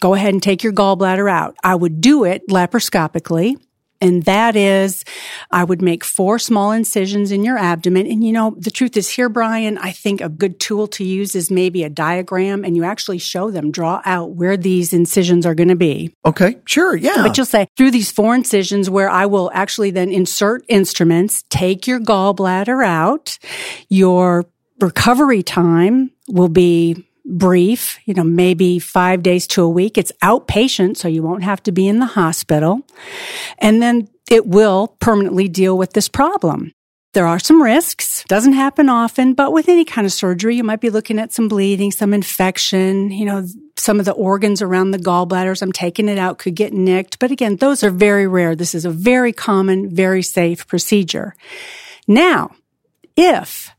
go 0.00 0.14
ahead 0.14 0.34
and 0.34 0.42
take 0.42 0.62
your 0.62 0.72
gallbladder 0.72 1.30
out. 1.30 1.56
I 1.62 1.74
would 1.74 2.00
do 2.00 2.24
it 2.24 2.42
laparoscopically. 2.48 3.56
And 4.00 4.24
that 4.24 4.54
is, 4.54 5.04
I 5.50 5.64
would 5.64 5.82
make 5.82 6.04
four 6.04 6.38
small 6.38 6.70
incisions 6.70 7.32
in 7.32 7.42
your 7.42 7.58
abdomen. 7.58 8.06
And 8.06 8.22
you 8.22 8.32
know, 8.32 8.54
the 8.56 8.70
truth 8.70 8.96
is 8.96 9.08
here, 9.08 9.28
Brian, 9.28 9.76
I 9.78 9.90
think 9.90 10.20
a 10.20 10.28
good 10.28 10.60
tool 10.60 10.86
to 10.88 11.04
use 11.04 11.34
is 11.34 11.50
maybe 11.50 11.82
a 11.82 11.90
diagram 11.90 12.64
and 12.64 12.76
you 12.76 12.84
actually 12.84 13.18
show 13.18 13.50
them, 13.50 13.70
draw 13.70 14.00
out 14.04 14.30
where 14.30 14.56
these 14.56 14.92
incisions 14.92 15.44
are 15.44 15.54
going 15.54 15.68
to 15.68 15.76
be. 15.76 16.14
Okay, 16.24 16.58
sure, 16.64 16.96
yeah. 16.96 17.22
But 17.22 17.36
you'll 17.36 17.46
say 17.46 17.66
through 17.76 17.90
these 17.90 18.10
four 18.10 18.34
incisions 18.34 18.88
where 18.88 19.10
I 19.10 19.26
will 19.26 19.50
actually 19.52 19.90
then 19.90 20.10
insert 20.10 20.64
instruments, 20.68 21.44
take 21.50 21.86
your 21.86 22.00
gallbladder 22.00 22.84
out, 22.84 23.38
your 23.88 24.46
recovery 24.80 25.42
time 25.42 26.12
will 26.28 26.48
be 26.48 27.04
brief, 27.28 27.98
you 28.06 28.14
know, 28.14 28.24
maybe 28.24 28.78
five 28.78 29.22
days 29.22 29.46
to 29.48 29.62
a 29.62 29.68
week. 29.68 29.98
It's 29.98 30.12
outpatient, 30.22 30.96
so 30.96 31.08
you 31.08 31.22
won't 31.22 31.44
have 31.44 31.62
to 31.64 31.72
be 31.72 31.86
in 31.86 31.98
the 31.98 32.06
hospital. 32.06 32.80
And 33.58 33.82
then 33.82 34.08
it 34.30 34.46
will 34.46 34.96
permanently 35.00 35.48
deal 35.48 35.76
with 35.76 35.92
this 35.92 36.08
problem. 36.08 36.72
There 37.14 37.26
are 37.26 37.38
some 37.38 37.62
risks. 37.62 38.24
Doesn't 38.28 38.52
happen 38.52 38.88
often, 38.88 39.34
but 39.34 39.52
with 39.52 39.68
any 39.68 39.84
kind 39.84 40.06
of 40.06 40.12
surgery, 40.12 40.56
you 40.56 40.64
might 40.64 40.80
be 40.80 40.90
looking 40.90 41.18
at 41.18 41.32
some 41.32 41.48
bleeding, 41.48 41.90
some 41.90 42.12
infection, 42.12 43.10
you 43.10 43.24
know, 43.24 43.46
some 43.76 43.98
of 43.98 44.04
the 44.04 44.12
organs 44.12 44.60
around 44.60 44.90
the 44.90 44.98
gallbladders. 44.98 45.62
I'm 45.62 45.72
taking 45.72 46.08
it 46.08 46.18
out 46.18 46.38
could 46.38 46.54
get 46.54 46.72
nicked. 46.72 47.18
But 47.18 47.30
again, 47.30 47.56
those 47.56 47.82
are 47.82 47.90
very 47.90 48.26
rare. 48.26 48.54
This 48.54 48.74
is 48.74 48.84
a 48.84 48.90
very 48.90 49.32
common, 49.32 49.94
very 49.94 50.22
safe 50.22 50.66
procedure. 50.66 51.34
Now, 52.06 52.50
if 53.16 53.72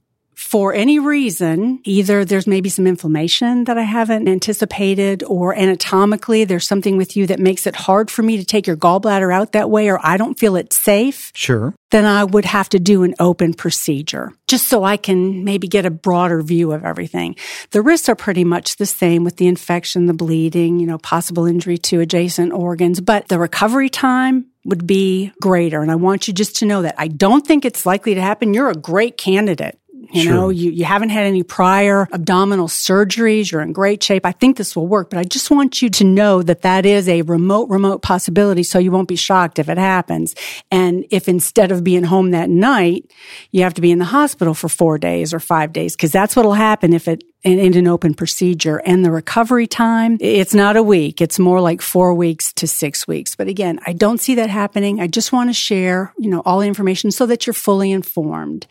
for 0.50 0.74
any 0.74 0.98
reason, 0.98 1.79
either 1.84 2.25
there's 2.25 2.48
maybe 2.48 2.70
some 2.70 2.88
inflammation 2.88 3.65
that 3.65 3.77
I 3.77 3.84
haven't 3.84 4.27
anticipated 4.27 5.22
or 5.22 5.56
anatomically 5.56 6.44
there's 6.44 6.65
something 6.65 6.98
with 6.98 7.15
you 7.15 7.27
that 7.27 7.39
makes 7.39 7.68
it 7.68 7.75
hard 7.75 8.10
for 8.10 8.24
me 8.24 8.38
to 8.38 8.44
take 8.44 8.65
your 8.65 8.75
gallbladder 8.75 9.32
out 9.32 9.51
that 9.51 9.70
way 9.70 9.91
or 9.91 10.00
I 10.03 10.18
don't 10.18 10.39
feel 10.39 10.56
it 10.56 10.74
safe. 10.74 11.32
Sure. 11.36 11.75
Then 11.91 12.06
I 12.06 12.24
would 12.24 12.46
have 12.46 12.68
to 12.70 12.79
do 12.79 13.03
an 13.03 13.13
open 13.20 13.53
procedure 13.53 14.34
just 14.48 14.68
so 14.68 14.84
I 14.84 14.98
can 14.98 15.44
maybe 15.44 15.68
get 15.68 15.86
a 15.86 15.91
broader 15.91 16.41
view 16.41 16.72
of 16.72 16.84
everything. 16.84 17.36
The 17.70 17.84
risks 17.84 18.10
are 18.10 18.15
pretty 18.15 18.44
much 18.44 18.77
the 18.77 18.88
same 18.88 19.24
with 19.24 19.38
the 19.38 19.46
infection, 19.46 20.08
the 20.08 20.13
bleeding, 20.13 20.79
you 20.79 20.88
know, 20.88 20.98
possible 20.98 21.46
injury 21.46 21.77
to 21.77 22.00
adjacent 22.00 22.53
organs, 22.53 23.01
but 23.01 23.27
the 23.27 23.38
recovery 23.38 23.89
time 23.89 24.48
would 24.65 24.86
be 24.86 25.32
greater. 25.41 25.82
And 25.82 25.91
I 25.91 25.96
want 25.96 26.27
you 26.27 26.34
just 26.34 26.58
to 26.58 26.65
know 26.65 26.82
that 26.82 26.96
I 26.98 27.08
don't 27.08 27.46
think 27.46 27.65
it's 27.65 27.86
likely 27.86 28.15
to 28.15 28.22
happen. 28.22 28.53
You're 28.53 28.70
a 28.70 28.75
great 28.75 29.18
candidate 29.18 29.78
you 30.12 30.24
sure. 30.24 30.34
know, 30.34 30.50
you, 30.50 30.72
you 30.72 30.86
haven't 30.86 31.10
had 31.10 31.25
any 31.25 31.44
prior 31.44 32.08
abdominal 32.12 32.68
surgeries. 32.68 33.51
You're 33.51 33.62
in 33.62 33.74
great 33.74 34.01
shape. 34.01 34.25
I 34.25 34.32
think 34.32 34.58
this 34.58 34.75
will 34.75 34.88
work, 34.88 35.10
but 35.10 35.20
I 35.20 35.24
just 35.24 35.51
want 35.51 35.82
you 35.82 35.89
to 35.89 36.04
know 36.04 36.42
that 36.42 36.63
that 36.63 36.86
is 36.86 37.08
a 37.08 37.22
remote, 37.24 37.70
remote 37.70 38.01
possibility. 38.01 38.63
So 38.63 38.80
you 38.80 38.92
won't 38.92 39.08
be 39.08 39.16
shocked 39.16 39.60
if 39.60 39.70
it 39.70 39.78
happens. 39.78 40.36
And 40.72 41.06
if 41.12 41.28
instead 41.28 41.72
of 41.72 41.84
being 41.84 42.04
home 42.04 42.32
that 42.32 42.50
night, 42.50 43.12
you 43.51 43.63
have 43.63 43.74
to 43.75 43.82
be 43.82 43.92
in 43.92 44.00
the 44.00 44.06
hospital 44.06 44.54
for 44.54 44.70
four 44.70 44.98
days 44.98 45.34
or 45.34 45.39
five 45.39 45.74
days, 45.74 45.96
because 45.96 46.12
that's 46.12 46.36
what'll 46.36 46.54
happen 46.54 46.94
if 46.94 47.08
it 47.08 47.24
in, 47.44 47.58
in, 47.58 47.78
an 47.78 47.88
open 47.88 48.13
procedure 48.13 48.82
and 48.86 49.06
the 49.06 49.12
recovery 49.12 49.66
time, 49.66 50.18
it's 50.20 50.54
not 50.54 50.75
a 50.75 50.84
week. 50.84 51.22
It's 51.22 51.39
more 51.39 51.62
like 51.62 51.82
four 51.82 52.13
weeks 52.13 52.51
to 52.54 52.68
six 52.68 53.08
weeks. 53.08 53.36
But 53.36 53.48
again, 53.48 53.80
I 53.86 53.94
don't 53.94 54.20
see 54.20 54.36
that 54.36 54.50
happening. 54.50 55.00
I 55.00 55.08
just 55.08 55.32
want 55.32 55.50
to 55.50 55.54
share, 55.54 56.13
you 56.18 56.30
know, 56.30 56.42
all 56.44 56.60
the 56.60 56.68
information 56.68 57.12
so 57.12 57.25
that 57.28 57.48
you're 57.48 57.54
fully 57.54 57.92
informed. 57.92 58.68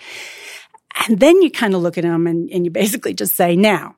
And 1.06 1.20
then 1.20 1.40
you 1.42 1.50
kind 1.50 1.74
of 1.74 1.82
look 1.82 1.98
at 1.98 2.04
them 2.04 2.26
and, 2.26 2.50
and 2.50 2.64
you 2.64 2.70
basically 2.70 3.14
just 3.14 3.34
say, 3.34 3.56
now, 3.56 3.96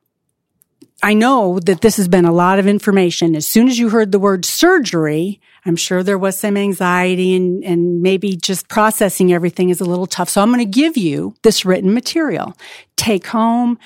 I 1.03 1.15
know 1.15 1.59
that 1.59 1.81
this 1.81 1.97
has 1.97 2.07
been 2.07 2.25
a 2.25 2.31
lot 2.31 2.59
of 2.59 2.67
information. 2.67 3.35
As 3.35 3.47
soon 3.47 3.67
as 3.67 3.79
you 3.79 3.89
heard 3.89 4.11
the 4.11 4.19
word 4.19 4.45
surgery, 4.45 5.41
I'm 5.65 5.75
sure 5.75 6.03
there 6.03 6.17
was 6.17 6.37
some 6.37 6.57
anxiety 6.57 7.35
and, 7.35 7.63
and 7.63 8.01
maybe 8.01 8.35
just 8.35 8.67
processing 8.67 9.33
everything 9.33 9.69
is 9.69 9.81
a 9.81 9.85
little 9.85 10.05
tough. 10.05 10.29
So 10.29 10.41
I'm 10.41 10.51
going 10.53 10.59
to 10.59 10.65
give 10.65 10.97
you 10.97 11.33
this 11.41 11.65
written 11.65 11.93
material. 11.93 12.55
Take 12.97 13.27
home, 13.27 13.79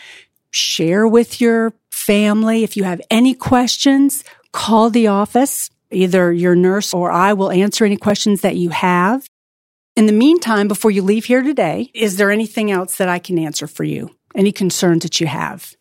share 0.52 1.08
with 1.08 1.40
your 1.40 1.74
family. 1.90 2.64
If 2.64 2.76
you 2.76 2.84
have 2.84 3.02
any 3.10 3.34
questions, 3.34 4.24
call 4.52 4.90
the 4.90 5.08
office. 5.08 5.70
Either 5.92 6.34
your 6.34 6.56
nurse 6.56 6.94
or 6.94 7.12
I 7.12 7.32
will 7.34 7.52
answer 7.52 7.86
any 7.86 7.96
questions 7.96 8.42
that 8.42 8.58
you 8.58 8.70
have. 8.70 9.26
In 9.96 10.08
the 10.08 10.14
meantime, 10.14 10.68
before 10.68 10.92
you 10.92 11.02
leave 11.02 11.24
here 11.24 11.42
today, 11.42 11.90
is 11.94 12.18
there 12.18 12.30
anything 12.30 12.70
else 12.70 12.98
that 12.98 13.08
I 13.08 13.18
can 13.18 13.40
answer 13.40 13.66
for 13.66 13.86
you? 13.86 14.14
Any 14.36 14.52
concerns 14.52 15.04
that 15.04 15.22
you 15.22 15.28
have? 15.28 15.74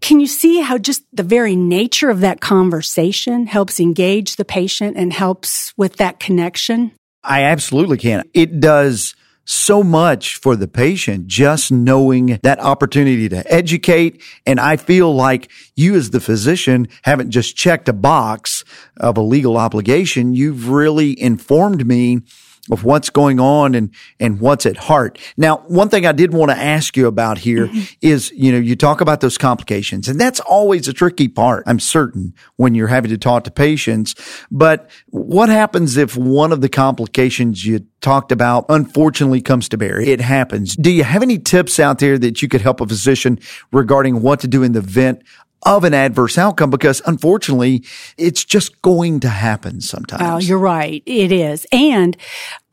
Can 0.00 0.18
you 0.18 0.26
see 0.26 0.62
how 0.62 0.78
just 0.78 1.04
the 1.12 1.22
very 1.22 1.54
nature 1.54 2.10
of 2.10 2.20
that 2.20 2.40
conversation 2.40 3.46
helps 3.46 3.78
engage 3.78 4.34
the 4.34 4.44
patient 4.44 4.96
and 4.96 5.12
helps 5.12 5.72
with 5.76 5.94
that 5.98 6.18
connection? 6.18 6.90
I 7.22 7.44
absolutely 7.44 7.98
can. 7.98 8.24
It 8.34 8.58
does 8.58 9.14
so 9.44 9.84
much 9.84 10.38
for 10.38 10.56
the 10.56 10.66
patient 10.66 11.28
just 11.28 11.70
knowing 11.70 12.40
that 12.42 12.58
opportunity 12.58 13.28
to 13.28 13.52
educate. 13.52 14.20
And 14.44 14.58
I 14.58 14.76
feel 14.76 15.14
like 15.14 15.52
you 15.76 15.94
as 15.94 16.10
the 16.10 16.18
physician 16.18 16.88
haven't 17.02 17.30
just 17.30 17.56
checked 17.56 17.88
a 17.88 17.92
box 17.92 18.64
of 18.96 19.16
a 19.16 19.22
legal 19.22 19.56
obligation. 19.56 20.34
You've 20.34 20.68
really 20.68 21.18
informed 21.20 21.86
me 21.86 22.22
of 22.70 22.84
what's 22.84 23.10
going 23.10 23.40
on 23.40 23.74
and, 23.74 23.90
and 24.20 24.40
what's 24.40 24.66
at 24.66 24.76
heart. 24.76 25.18
Now, 25.36 25.58
one 25.66 25.88
thing 25.88 26.06
I 26.06 26.12
did 26.12 26.32
want 26.32 26.50
to 26.50 26.56
ask 26.56 26.96
you 26.96 27.06
about 27.06 27.38
here 27.38 27.66
mm-hmm. 27.68 28.34
you 28.36 28.52
know, 28.52 28.58
you 28.58 28.76
talk 28.76 29.00
about 29.00 29.20
those 29.20 29.38
complications 29.38 30.08
and 30.08 30.20
that's 30.20 30.40
always 30.40 30.88
a 30.88 30.92
tricky 30.92 31.28
part. 31.28 31.64
I'm 31.66 31.80
certain 31.80 32.34
when 32.56 32.74
you're 32.74 32.88
having 32.88 33.10
to 33.10 33.18
talk 33.18 33.44
to 33.44 33.50
patients, 33.50 34.14
but 34.50 34.90
what 35.08 35.48
happens 35.48 35.96
if 35.96 36.16
one 36.16 36.52
of 36.52 36.60
the 36.60 36.68
complications 36.68 37.64
you 37.64 37.86
talked 38.00 38.32
about 38.32 38.66
unfortunately 38.68 39.40
comes 39.40 39.68
to 39.70 39.76
bear? 39.76 40.00
It 40.00 40.20
happens. 40.20 40.76
Do 40.76 40.90
you 40.90 41.04
have 41.04 41.22
any 41.22 41.38
tips 41.38 41.80
out 41.80 41.98
there 41.98 42.18
that 42.18 42.42
you 42.42 42.48
could 42.48 42.60
help 42.60 42.80
a 42.80 42.86
physician 42.86 43.38
regarding 43.72 44.22
what 44.22 44.40
to 44.40 44.48
do 44.48 44.62
in 44.62 44.72
the 44.72 44.80
event 44.80 45.22
of 45.62 45.84
an 45.84 45.94
adverse 45.94 46.38
outcome 46.38 46.70
because 46.70 47.02
unfortunately 47.06 47.84
it's 48.16 48.44
just 48.44 48.80
going 48.82 49.20
to 49.20 49.28
happen 49.28 49.80
sometimes. 49.80 50.22
Oh, 50.22 50.38
you're 50.38 50.58
right. 50.58 51.02
It 51.06 51.32
is. 51.32 51.66
And 51.72 52.16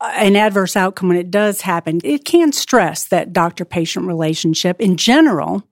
uh, 0.00 0.12
an 0.16 0.36
adverse 0.36 0.76
outcome 0.76 1.08
when 1.08 1.18
it 1.18 1.30
does 1.30 1.62
happen, 1.62 2.00
it 2.04 2.24
can 2.24 2.52
stress 2.52 3.06
that 3.08 3.32
doctor 3.32 3.64
patient 3.64 4.06
relationship 4.06 4.80
in 4.80 4.96
general. 4.96 5.66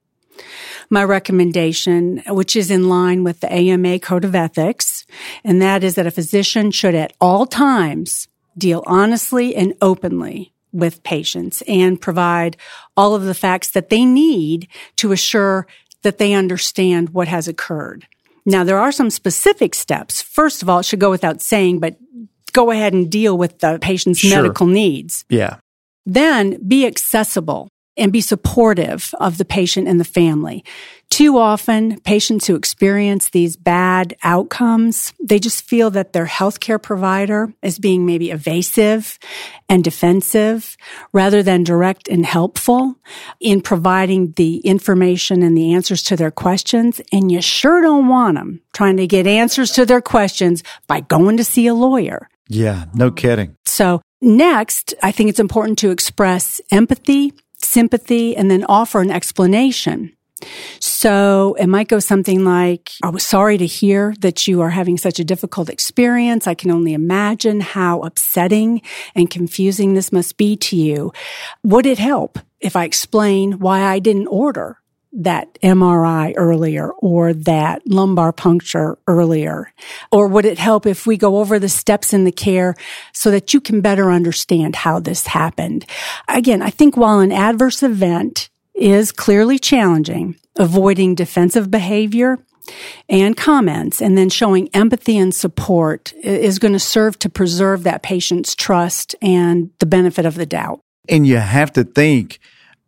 My 0.90 1.04
recommendation, 1.04 2.22
which 2.26 2.56
is 2.56 2.70
in 2.70 2.88
line 2.88 3.24
with 3.24 3.40
the 3.40 3.52
AMA 3.52 4.00
Code 4.00 4.24
of 4.24 4.34
Ethics, 4.34 5.06
and 5.44 5.62
that 5.62 5.84
is 5.84 5.94
that 5.94 6.06
a 6.06 6.10
physician 6.10 6.70
should 6.70 6.94
at 6.94 7.12
all 7.20 7.46
times 7.46 8.28
deal 8.58 8.82
honestly 8.86 9.54
and 9.54 9.74
openly 9.80 10.52
with 10.72 11.02
patients 11.02 11.62
and 11.68 12.00
provide 12.00 12.56
all 12.96 13.14
of 13.14 13.24
the 13.24 13.34
facts 13.34 13.70
that 13.70 13.90
they 13.90 14.04
need 14.04 14.68
to 14.96 15.12
assure 15.12 15.66
that 16.02 16.18
they 16.18 16.32
understand 16.32 17.10
what 17.10 17.28
has 17.28 17.48
occurred. 17.48 18.06
Now, 18.44 18.64
there 18.64 18.78
are 18.78 18.92
some 18.92 19.10
specific 19.10 19.74
steps. 19.74 20.20
First 20.20 20.62
of 20.62 20.68
all, 20.68 20.80
it 20.80 20.84
should 20.84 20.98
go 20.98 21.10
without 21.10 21.40
saying, 21.40 21.78
but 21.78 21.96
go 22.52 22.70
ahead 22.70 22.92
and 22.92 23.10
deal 23.10 23.38
with 23.38 23.58
the 23.60 23.78
patient's 23.80 24.20
sure. 24.20 24.42
medical 24.42 24.66
needs. 24.66 25.24
Yeah. 25.28 25.58
Then 26.04 26.66
be 26.66 26.86
accessible 26.86 27.68
and 27.96 28.12
be 28.12 28.20
supportive 28.20 29.14
of 29.20 29.38
the 29.38 29.44
patient 29.44 29.86
and 29.86 30.00
the 30.00 30.04
family. 30.04 30.64
Too 31.12 31.36
often, 31.36 32.00
patients 32.00 32.46
who 32.46 32.56
experience 32.56 33.28
these 33.28 33.54
bad 33.54 34.16
outcomes, 34.22 35.12
they 35.22 35.38
just 35.38 35.62
feel 35.62 35.90
that 35.90 36.14
their 36.14 36.24
healthcare 36.24 36.80
provider 36.80 37.52
is 37.60 37.78
being 37.78 38.06
maybe 38.06 38.30
evasive 38.30 39.18
and 39.68 39.84
defensive 39.84 40.74
rather 41.12 41.42
than 41.42 41.64
direct 41.64 42.08
and 42.08 42.24
helpful 42.24 42.96
in 43.40 43.60
providing 43.60 44.32
the 44.36 44.60
information 44.60 45.42
and 45.42 45.54
the 45.54 45.74
answers 45.74 46.02
to 46.04 46.16
their 46.16 46.30
questions. 46.30 46.98
And 47.12 47.30
you 47.30 47.42
sure 47.42 47.82
don't 47.82 48.08
want 48.08 48.38
them 48.38 48.62
trying 48.72 48.96
to 48.96 49.06
get 49.06 49.26
answers 49.26 49.70
to 49.72 49.84
their 49.84 50.00
questions 50.00 50.62
by 50.86 51.00
going 51.00 51.36
to 51.36 51.44
see 51.44 51.66
a 51.66 51.74
lawyer. 51.74 52.30
Yeah, 52.48 52.86
no 52.94 53.10
kidding. 53.10 53.54
So 53.66 54.00
next, 54.22 54.94
I 55.02 55.12
think 55.12 55.28
it's 55.28 55.38
important 55.38 55.78
to 55.80 55.90
express 55.90 56.58
empathy 56.70 57.34
sympathy, 57.64 58.36
and 58.36 58.50
then 58.50 58.64
offer 58.68 59.00
an 59.00 59.10
explanation. 59.10 60.12
So 60.80 61.54
it 61.58 61.66
might 61.66 61.88
go 61.88 61.98
something 61.98 62.44
like, 62.44 62.90
I 63.02 63.10
was 63.10 63.24
sorry 63.24 63.58
to 63.58 63.66
hear 63.66 64.14
that 64.20 64.46
you 64.46 64.60
are 64.60 64.70
having 64.70 64.98
such 64.98 65.18
a 65.18 65.24
difficult 65.24 65.68
experience. 65.68 66.46
I 66.46 66.54
can 66.54 66.70
only 66.70 66.94
imagine 66.94 67.60
how 67.60 68.00
upsetting 68.00 68.82
and 69.14 69.30
confusing 69.30 69.94
this 69.94 70.12
must 70.12 70.36
be 70.36 70.56
to 70.56 70.76
you. 70.76 71.12
Would 71.64 71.86
it 71.86 71.98
help 71.98 72.38
if 72.60 72.76
I 72.76 72.84
explain 72.84 73.58
why 73.58 73.82
I 73.82 73.98
didn't 73.98 74.28
order 74.28 74.78
that 75.12 75.58
MRI 75.62 76.32
earlier 76.36 76.90
or 76.92 77.34
that 77.34 77.82
lumbar 77.86 78.32
puncture 78.32 78.98
earlier? 79.06 79.72
Or 80.10 80.26
would 80.26 80.46
it 80.46 80.58
help 80.58 80.86
if 80.86 81.06
we 81.06 81.16
go 81.16 81.38
over 81.38 81.58
the 81.58 81.68
steps 81.68 82.12
in 82.12 82.24
the 82.24 82.32
care 82.32 82.74
so 83.12 83.30
that 83.30 83.52
you 83.52 83.60
can 83.60 83.80
better 83.80 84.10
understand 84.10 84.74
how 84.74 85.00
this 85.00 85.26
happened? 85.26 85.84
Again, 86.28 86.62
I 86.62 86.70
think 86.70 86.96
while 86.96 87.20
an 87.20 87.32
adverse 87.32 87.82
event 87.82 88.48
is 88.74 89.12
clearly 89.12 89.58
challenging, 89.58 90.36
avoiding 90.58 91.14
defensive 91.14 91.70
behavior 91.70 92.38
and 93.08 93.36
comments 93.36 94.00
and 94.00 94.16
then 94.16 94.28
showing 94.28 94.68
empathy 94.74 95.18
and 95.18 95.34
support 95.34 96.12
is 96.22 96.58
going 96.58 96.72
to 96.72 96.78
serve 96.78 97.18
to 97.18 97.28
preserve 97.28 97.82
that 97.82 98.02
patient's 98.02 98.54
trust 98.54 99.14
and 99.20 99.70
the 99.78 99.86
benefit 99.86 100.24
of 100.24 100.34
the 100.34 100.46
doubt. 100.46 100.80
And 101.08 101.26
you 101.26 101.36
have 101.36 101.72
to 101.72 101.84
think, 101.84 102.38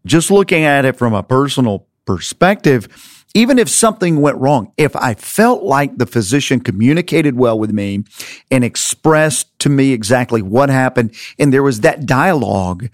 just 0.07 0.31
looking 0.31 0.63
at 0.63 0.85
it 0.85 0.97
from 0.97 1.15
a 1.15 1.23
personal 1.23 1.87
perspective, 2.05 2.89
even 3.35 3.59
if 3.59 3.69
something 3.69 4.21
went 4.21 4.37
wrong, 4.37 4.73
if 4.77 4.95
I 4.95 5.15
felt 5.15 5.65
like 5.65 5.97
the 5.97 6.07
physician 6.07 6.61
communicated 6.61 7.37
well 7.37 7.59
with 7.59 7.73
me 7.73 8.05
and 8.51 8.63
expressed 8.63 9.59
to 9.61 9.69
me 9.69 9.93
exactly 9.93 10.41
what 10.41 10.69
happened 10.69 11.15
and 11.39 11.53
there 11.53 11.63
was 11.63 11.81
that 11.81 12.07
dialogue, 12.07 12.89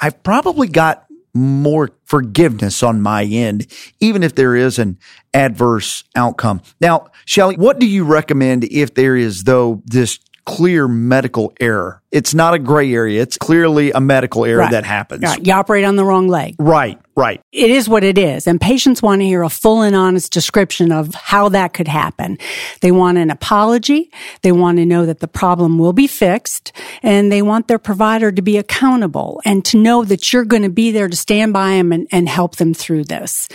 I've 0.00 0.20
probably 0.24 0.66
got 0.66 1.06
more 1.34 1.90
forgiveness 2.04 2.82
on 2.82 3.00
my 3.00 3.24
end, 3.24 3.66
even 4.00 4.22
if 4.22 4.34
there 4.34 4.54
is 4.54 4.78
an 4.78 4.98
adverse 5.32 6.04
outcome. 6.14 6.62
Now, 6.80 7.08
Shelley, 7.24 7.56
what 7.56 7.78
do 7.78 7.86
you 7.86 8.04
recommend 8.04 8.64
if 8.64 8.94
there 8.94 9.16
is 9.16 9.44
though 9.44 9.82
this 9.84 10.20
clear 10.46 10.86
medical 10.86 11.52
error? 11.60 12.02
It's 12.14 12.32
not 12.32 12.54
a 12.54 12.60
gray 12.60 12.94
area. 12.94 13.20
It's 13.20 13.36
clearly 13.36 13.90
a 13.90 14.00
medical 14.00 14.44
error 14.44 14.60
Right. 14.60 14.70
that 14.70 14.84
happens. 14.84 15.24
Right. 15.24 15.44
You 15.44 15.52
operate 15.52 15.84
on 15.84 15.96
the 15.96 16.04
wrong 16.04 16.28
leg. 16.28 16.54
Right, 16.60 16.96
right. 17.16 17.40
It 17.50 17.70
is 17.72 17.88
what 17.88 18.04
it 18.04 18.16
is. 18.18 18.46
And 18.46 18.60
patients 18.60 19.02
want 19.02 19.20
to 19.20 19.26
hear 19.26 19.42
a 19.42 19.48
full 19.48 19.82
and 19.82 19.96
honest 19.96 20.32
description 20.32 20.92
of 20.92 21.12
how 21.12 21.48
that 21.48 21.74
could 21.74 21.88
happen. 21.88 22.38
They 22.82 22.92
want 22.92 23.18
an 23.18 23.30
apology. 23.30 24.12
They 24.42 24.52
want 24.52 24.78
to 24.78 24.86
know 24.86 25.06
that 25.06 25.18
the 25.18 25.26
problem 25.26 25.76
will 25.76 25.92
be 25.92 26.06
fixed 26.06 26.70
and 27.02 27.32
they 27.32 27.42
want 27.42 27.66
their 27.66 27.80
provider 27.80 28.30
to 28.30 28.42
be 28.42 28.58
accountable 28.58 29.40
and 29.44 29.64
to 29.64 29.76
know 29.76 30.04
that 30.04 30.32
you're 30.32 30.44
going 30.44 30.62
to 30.62 30.70
be 30.70 30.92
there 30.92 31.08
to 31.08 31.16
stand 31.16 31.52
by 31.52 31.70
them 31.70 31.90
and, 31.90 32.06
and 32.12 32.28
help 32.28 32.56
them 32.56 32.74
through 32.74 33.04
this. 33.04 33.48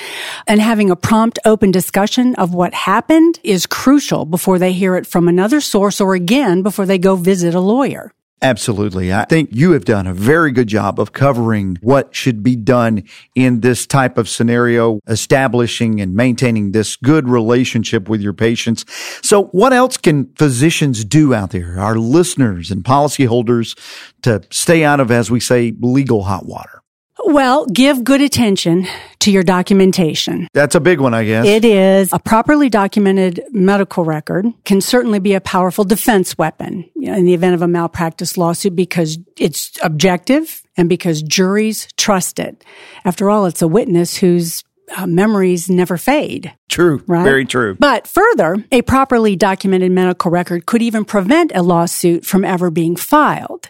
And 0.48 0.60
having 0.60 0.92
a 0.92 0.98
prompt, 0.98 1.40
open 1.46 1.72
discussion 1.72 2.36
of 2.36 2.54
what 2.54 2.74
happened 2.74 3.40
is 3.42 3.66
crucial 3.66 4.26
before 4.26 4.60
they 4.60 4.74
hear 4.74 4.96
it 4.98 5.08
from 5.08 5.30
another 5.30 5.62
source 5.62 6.02
or 6.02 6.14
again 6.14 6.62
before 6.62 6.86
they 6.86 6.98
go 6.98 7.16
visit 7.16 7.56
a 7.56 7.62
lawyer. 7.62 8.12
Absolutely. 8.42 9.14
I 9.14 9.26
think 9.26 9.50
you 9.52 9.74
have 9.74 9.84
done 9.84 10.08
a 10.08 10.14
very 10.14 10.52
good 10.52 10.68
job 10.68 10.98
of 10.98 11.12
covering 11.12 11.78
what 11.82 12.16
should 12.16 12.42
be 12.42 12.56
done 12.56 13.04
in 13.36 13.60
this 13.60 13.86
type 13.86 14.18
of 14.18 14.30
scenario, 14.30 15.02
establishing 15.08 16.00
and 16.00 16.16
maintaining 16.16 16.72
this 16.72 16.96
good 16.96 17.28
relationship 17.28 18.08
with 18.08 18.22
your 18.22 18.32
patients. 18.32 18.86
So 19.22 19.46
what 19.48 19.74
else 19.74 19.98
can 19.98 20.34
physicians 20.36 21.04
do 21.04 21.34
out 21.34 21.52
there, 21.52 21.80
our 21.80 21.98
listeners 21.98 22.72
and 22.72 22.82
policyholders 22.84 23.78
to 24.22 24.42
stay 24.52 24.86
out 24.86 25.02
of, 25.02 25.12
as 25.12 25.30
we 25.30 25.42
say, 25.42 25.74
legal 25.78 26.24
hot 26.24 26.46
water? 26.46 26.79
Well, 27.26 27.66
give 27.66 28.04
good 28.04 28.22
attention 28.22 28.88
to 29.20 29.32
your 29.32 29.44
documentation. 29.44 30.48
That's 30.54 30.76
a 30.76 30.80
big 30.80 31.00
one, 31.00 31.14
I 31.14 31.26
guess. 31.26 31.46
It 31.46 31.66
is 31.66 32.14
a 32.14 32.20
properly 32.20 32.70
documented 32.70 33.44
medical 33.52 34.06
record 34.06 34.46
can 34.66 34.82
certainly 34.82 35.20
be 35.20 35.34
a 35.34 35.42
powerful 35.42 35.84
defense 35.84 36.38
weapon 36.38 36.90
in 36.96 37.26
the 37.26 37.34
event 37.34 37.56
of 37.56 37.62
a 37.62 37.68
malpractice 37.68 38.38
lawsuit 38.38 38.76
because 38.76 39.18
it's 39.38 39.72
objective 39.84 40.64
and 40.78 40.88
because 40.90 41.22
juries 41.22 41.88
trust 41.98 42.40
it. 42.40 42.64
After 43.06 43.30
all, 43.30 43.46
it's 43.46 43.62
a 43.62 43.68
witness 43.68 44.18
whose 44.18 44.64
uh, 44.96 45.06
memories 45.06 45.70
never 45.70 45.98
fade. 45.98 46.54
true. 46.68 47.04
Right? 47.06 47.24
Very 47.24 47.46
true. 47.46 47.76
But 47.80 48.08
further, 48.08 48.64
a 48.72 48.82
properly 48.82 49.36
documented 49.36 49.92
medical 49.92 50.32
record 50.32 50.66
could 50.66 50.82
even 50.82 51.06
prevent 51.06 51.52
a 51.54 51.62
lawsuit 51.62 52.26
from 52.26 52.44
ever 52.44 52.72
being 52.72 52.96
filed. 52.96 53.70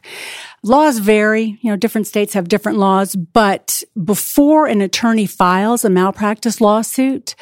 Laws 0.63 0.99
vary, 0.99 1.57
you 1.61 1.69
know, 1.69 1.77
different 1.77 2.07
states 2.07 2.33
have 2.33 2.49
different 2.49 2.77
laws, 2.77 3.15
but 3.15 3.81
before 4.03 4.67
an 4.67 4.81
attorney 4.81 5.25
files 5.25 5.85
a 5.85 5.89
malpractice 5.89 6.59
lawsuit, 6.59 7.35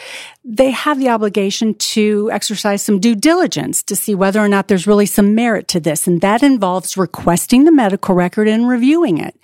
they 0.44 0.72
have 0.72 1.00
the 1.00 1.10
obligation 1.10 1.74
to 1.76 2.30
exercise 2.32 2.82
some 2.82 3.00
due 3.00 3.16
diligence 3.16 3.82
to 3.84 3.96
see 3.96 4.14
whether 4.14 4.40
or 4.40 4.48
not 4.48 4.68
there's 4.68 4.88
really 4.88 5.06
some 5.06 5.36
merit 5.36 5.68
to 5.70 5.80
this. 5.80 6.08
And 6.08 6.22
that 6.22 6.44
involves 6.44 6.96
requesting 6.96 7.64
the 7.64 7.72
medical 7.72 8.14
record 8.16 8.48
and 8.48 8.68
reviewing 8.68 9.18
it. 9.18 9.36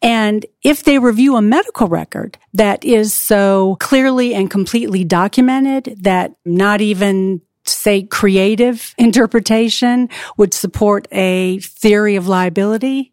And 0.00 0.46
if 0.62 0.84
they 0.84 0.98
review 0.98 1.36
a 1.36 1.42
medical 1.42 1.88
record 1.88 2.38
that 2.54 2.84
is 2.84 3.12
so 3.12 3.76
clearly 3.80 4.34
and 4.34 4.50
completely 4.50 5.04
documented 5.04 5.98
that 6.00 6.32
not 6.44 6.80
even 6.80 7.42
say 7.66 8.02
creative 8.02 8.94
interpretation 8.98 10.08
would 10.36 10.54
support 10.54 11.06
a 11.12 11.58
theory 11.60 12.16
of 12.16 12.26
liability, 12.26 13.12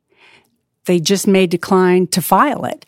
they 0.88 1.00
just 1.00 1.28
may 1.28 1.46
decline 1.46 2.08
to 2.08 2.22
file 2.22 2.66
it. 2.66 2.86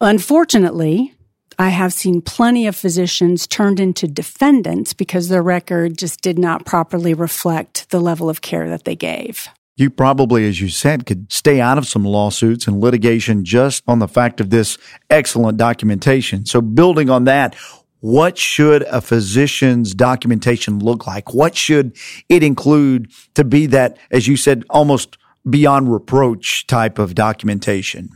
Unfortunately, 0.00 1.14
I 1.58 1.68
have 1.68 1.92
seen 1.92 2.20
plenty 2.20 2.66
of 2.66 2.74
physicians 2.74 3.46
turned 3.46 3.78
into 3.78 4.08
defendants 4.08 4.92
because 4.92 5.28
their 5.28 5.42
record 5.42 5.98
just 5.98 6.20
did 6.20 6.38
not 6.38 6.66
properly 6.66 7.14
reflect 7.14 7.90
the 7.90 8.00
level 8.00 8.28
of 8.28 8.40
care 8.40 8.68
that 8.70 8.84
they 8.84 8.96
gave. 8.96 9.46
You 9.76 9.90
probably, 9.90 10.48
as 10.48 10.60
you 10.60 10.68
said, 10.68 11.04
could 11.04 11.32
stay 11.32 11.60
out 11.60 11.78
of 11.78 11.86
some 11.86 12.04
lawsuits 12.04 12.66
and 12.66 12.80
litigation 12.80 13.44
just 13.44 13.82
on 13.88 13.98
the 13.98 14.08
fact 14.08 14.40
of 14.40 14.50
this 14.50 14.78
excellent 15.10 15.58
documentation. 15.58 16.46
So 16.46 16.60
building 16.60 17.10
on 17.10 17.24
that, 17.24 17.56
what 17.98 18.38
should 18.38 18.82
a 18.82 19.00
physician's 19.00 19.94
documentation 19.94 20.78
look 20.78 21.06
like? 21.06 21.34
What 21.34 21.56
should 21.56 21.96
it 22.28 22.42
include 22.42 23.10
to 23.34 23.44
be 23.44 23.66
that, 23.66 23.96
as 24.10 24.28
you 24.28 24.36
said, 24.36 24.64
almost 24.70 25.16
beyond 25.48 25.92
reproach 25.92 26.66
type 26.66 26.98
of 26.98 27.14
documentation? 27.14 28.10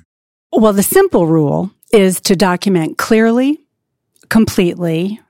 Well, 0.53 0.73
the 0.73 0.83
simple 0.83 1.27
rule 1.27 1.71
is 1.93 2.21
to 2.23 2.37
document 2.37 2.99
clearly, 2.99 3.61
completely, 4.29 5.21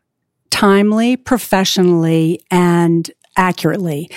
timely, 0.50 1.16
professionally, 1.16 2.40
and 2.50 3.10
accurately. 3.36 4.10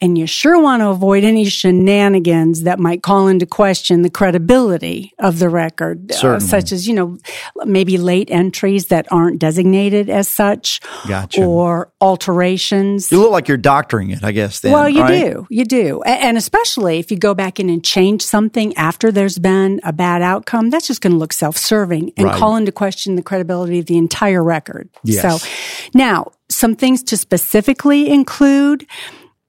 And 0.00 0.18
you 0.18 0.26
sure 0.26 0.60
want 0.60 0.82
to 0.82 0.88
avoid 0.88 1.24
any 1.24 1.46
shenanigans 1.46 2.62
that 2.62 2.78
might 2.78 3.02
call 3.02 3.28
into 3.28 3.46
question 3.46 4.02
the 4.02 4.10
credibility 4.10 5.12
of 5.18 5.38
the 5.38 5.48
record, 5.48 6.12
uh, 6.12 6.38
such 6.38 6.70
as, 6.72 6.86
you 6.86 6.94
know, 6.94 7.18
maybe 7.64 7.96
late 7.96 8.30
entries 8.30 8.86
that 8.88 9.06
aren't 9.10 9.38
designated 9.38 10.10
as 10.10 10.28
such 10.28 10.80
Gotcha. 11.08 11.42
or 11.42 11.90
alterations. 12.00 13.10
You 13.10 13.20
look 13.20 13.30
like 13.30 13.48
you're 13.48 13.56
doctoring 13.56 14.10
it, 14.10 14.22
I 14.22 14.32
guess. 14.32 14.60
Then, 14.60 14.72
Well, 14.72 14.88
you 14.88 15.00
right? 15.02 15.32
do. 15.32 15.46
You 15.48 15.64
do. 15.64 16.02
And 16.02 16.36
especially 16.36 16.98
if 16.98 17.10
you 17.10 17.16
go 17.16 17.34
back 17.34 17.58
in 17.58 17.70
and 17.70 17.82
change 17.82 18.22
something 18.22 18.76
after 18.76 19.10
there's 19.10 19.38
been 19.38 19.80
a 19.82 19.92
bad 19.92 20.20
outcome, 20.22 20.70
that's 20.70 20.86
just 20.86 21.00
going 21.00 21.12
to 21.12 21.18
look 21.18 21.32
self 21.32 21.56
serving 21.56 22.12
and 22.16 22.26
Right. 22.26 22.36
call 22.36 22.56
into 22.56 22.72
question 22.72 23.16
the 23.16 23.22
credibility 23.22 23.78
of 23.78 23.86
the 23.86 23.96
entire 23.96 24.42
record. 24.44 24.88
Yes. 25.04 25.22
So 25.42 25.48
now, 25.94 26.32
some 26.48 26.76
things 26.76 27.02
to 27.04 27.16
specifically 27.16 28.08
include 28.10 28.86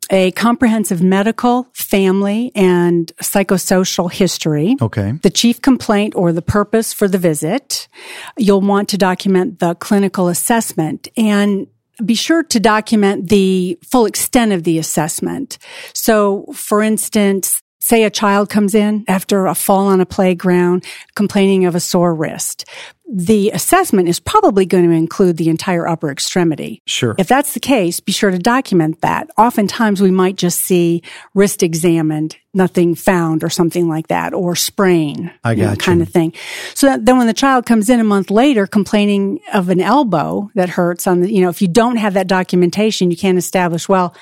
a 0.10 0.32
comprehensive 0.32 1.02
medical, 1.02 1.68
family, 1.74 2.52
and 2.56 3.12
psychosocial 3.22 4.12
history 4.12 4.76
Okay. 4.82 5.14
the 5.22 5.30
chief 5.30 5.62
complaint 5.62 6.14
or 6.16 6.32
the 6.32 6.42
purpose 6.42 6.94
for 6.94 7.08
the 7.08 7.18
visit. 7.18 7.88
You'll 8.38 8.62
want 8.62 8.90
to 8.90 8.98
document 8.98 9.60
the 9.60 9.76
clinical 9.76 10.28
assessment 10.28 11.08
and 11.18 11.68
be 12.06 12.16
sure 12.16 12.44
to 12.44 12.60
document 12.60 13.30
the 13.30 13.80
full 13.84 14.06
extent 14.06 14.52
of 14.54 14.64
the 14.64 14.78
assessment. 14.78 15.58
So, 15.94 16.46
for 16.54 16.84
instance, 16.84 17.62
say 17.88 18.04
a 18.04 18.10
child 18.10 18.50
comes 18.50 18.76
in 18.76 19.06
after 19.08 19.46
a 19.48 19.56
fall 19.56 19.88
on 19.88 20.02
a 20.02 20.06
playground 20.06 20.86
complaining 21.16 21.64
of 21.66 21.74
a 21.74 21.80
sore 21.80 22.14
wrist. 22.14 22.66
The 23.10 23.52
assessment 23.52 24.10
is 24.10 24.20
probably 24.20 24.66
going 24.66 24.90
to 24.90 24.94
include 24.94 25.38
the 25.38 25.48
entire 25.48 25.88
upper 25.88 26.12
extremity. 26.12 26.82
Sure. 26.86 27.16
If 27.18 27.30
that's 27.30 27.54
the 27.54 27.62
case, 27.62 28.02
be 28.02 28.12
sure 28.12 28.30
to 28.30 28.38
document 28.38 29.00
that. 29.00 29.30
Oftentimes 29.38 30.02
we 30.02 30.12
might 30.12 30.36
just 30.36 30.60
see 30.60 31.02
wrist 31.34 31.64
examined, 31.64 32.36
nothing 32.54 32.94
found 32.94 33.46
or 33.46 33.50
something 33.50 33.88
like 33.88 34.08
that, 34.08 34.34
or 34.34 34.58
sprain. 34.58 35.32
I 35.46 35.54
you 35.54 35.64
know, 35.64 35.76
kind 35.78 36.00
you. 36.00 36.04
of 36.04 36.10
thing. 36.10 36.34
So 36.74 36.88
that, 36.88 37.06
then 37.06 37.18
when 37.18 37.28
the 37.28 37.34
child 37.34 37.66
comes 37.66 37.90
in 37.90 38.02
a 38.02 38.04
month 38.04 38.30
later 38.30 38.68
complaining 38.68 39.40
of 39.54 39.70
an 39.70 39.80
elbow 39.80 40.52
that 40.56 40.68
hurts 40.68 41.08
on 41.08 41.22
the, 41.22 41.32
you 41.32 41.40
know, 41.40 41.50
if 41.50 41.62
you 41.62 41.70
don't 41.70 41.96
have 41.96 42.16
that 42.16 42.28
documentation, 42.28 43.10
you 43.12 43.16
can't 43.16 43.38
establish, 43.38 43.88
well, 43.88 44.14